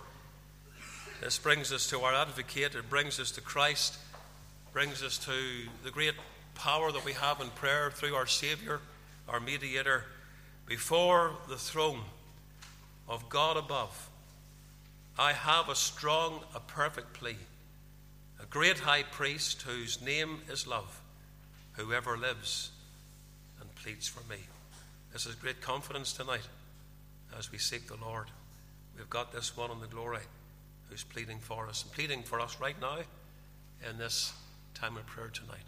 This 1.21 1.37
brings 1.37 1.71
us 1.71 1.89
to 1.89 2.01
our 2.01 2.13
advocate, 2.13 2.75
it 2.75 2.89
brings 2.89 3.19
us 3.19 3.31
to 3.31 3.41
Christ, 3.41 3.97
brings 4.73 5.03
us 5.03 5.17
to 5.19 5.31
the 5.83 5.91
great 5.91 6.15
power 6.55 6.91
that 6.91 7.05
we 7.05 7.13
have 7.13 7.39
in 7.39 7.49
prayer 7.51 7.91
through 7.91 8.15
our 8.15 8.27
Savior 8.27 8.81
our 9.29 9.39
mediator, 9.39 10.05
before 10.65 11.33
the 11.47 11.55
throne 11.55 12.01
of 13.07 13.29
God 13.29 13.57
above. 13.57 14.09
I 15.17 15.33
have 15.33 15.69
a 15.69 15.75
strong, 15.75 16.41
a 16.55 16.59
perfect 16.59 17.13
plea, 17.13 17.37
a 18.41 18.45
great 18.47 18.79
high 18.79 19.03
priest 19.03 19.61
whose 19.61 20.01
name 20.01 20.39
is 20.49 20.65
love, 20.65 20.99
whoever 21.73 22.17
lives 22.17 22.71
and 22.71 22.78
pleads 23.83 24.07
for 24.07 24.27
me. 24.29 24.37
This 25.13 25.25
is 25.25 25.35
great 25.35 25.61
confidence 25.61 26.13
tonight 26.13 26.47
as 27.37 27.51
we 27.51 27.57
seek 27.57 27.87
the 27.87 27.95
Lord. 27.95 28.27
We've 28.97 29.09
got 29.09 29.31
this 29.31 29.55
one 29.55 29.71
in 29.71 29.79
the 29.79 29.87
glory 29.87 30.21
who's 30.89 31.03
pleading 31.03 31.39
for 31.39 31.67
us 31.67 31.83
and 31.83 31.91
pleading 31.91 32.23
for 32.23 32.39
us 32.39 32.59
right 32.59 32.79
now 32.81 32.99
in 33.89 33.97
this 33.97 34.33
time 34.73 34.97
of 34.97 35.05
prayer 35.05 35.29
tonight. 35.29 35.63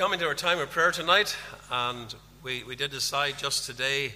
Coming 0.00 0.18
to 0.18 0.26
our 0.26 0.34
time 0.34 0.58
of 0.58 0.70
prayer 0.70 0.90
tonight, 0.90 1.36
and 1.70 2.14
we, 2.42 2.64
we 2.64 2.74
did 2.74 2.90
decide 2.90 3.36
just 3.36 3.66
today, 3.66 4.10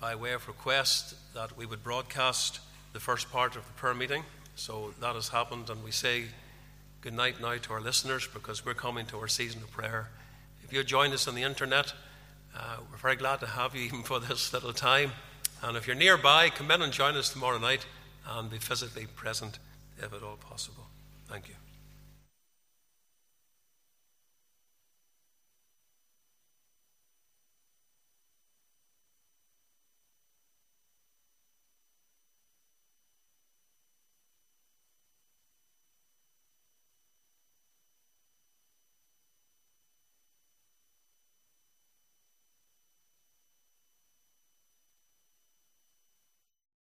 by 0.00 0.14
way 0.14 0.32
of 0.32 0.48
request, 0.48 1.14
that 1.34 1.54
we 1.58 1.66
would 1.66 1.84
broadcast 1.84 2.60
the 2.94 2.98
first 2.98 3.30
part 3.30 3.54
of 3.54 3.66
the 3.66 3.72
prayer 3.74 3.92
meeting. 3.92 4.24
So 4.56 4.94
that 5.02 5.14
has 5.14 5.28
happened, 5.28 5.68
and 5.68 5.84
we 5.84 5.90
say 5.90 6.24
good 7.02 7.12
night 7.12 7.38
now 7.38 7.56
to 7.56 7.72
our 7.74 7.82
listeners 7.82 8.26
because 8.32 8.64
we're 8.64 8.72
coming 8.72 9.04
to 9.08 9.18
our 9.18 9.28
season 9.28 9.60
of 9.60 9.70
prayer. 9.72 10.08
If 10.64 10.72
you 10.72 10.82
joined 10.82 11.12
us 11.12 11.28
on 11.28 11.34
the 11.34 11.42
internet, 11.42 11.92
uh, 12.56 12.78
we're 12.90 12.96
very 12.96 13.16
glad 13.16 13.40
to 13.40 13.46
have 13.46 13.76
you 13.76 13.82
even 13.84 14.04
for 14.04 14.20
this 14.20 14.54
little 14.54 14.72
time. 14.72 15.12
And 15.62 15.76
if 15.76 15.86
you're 15.86 15.96
nearby, 15.96 16.48
come 16.48 16.70
in 16.70 16.80
and 16.80 16.94
join 16.94 17.14
us 17.14 17.28
tomorrow 17.28 17.58
night 17.58 17.84
and 18.26 18.50
be 18.50 18.56
physically 18.56 19.04
present 19.04 19.58
if 19.98 20.14
at 20.14 20.22
all 20.22 20.36
possible. 20.36 20.86
Thank 21.28 21.48
you. 21.48 21.56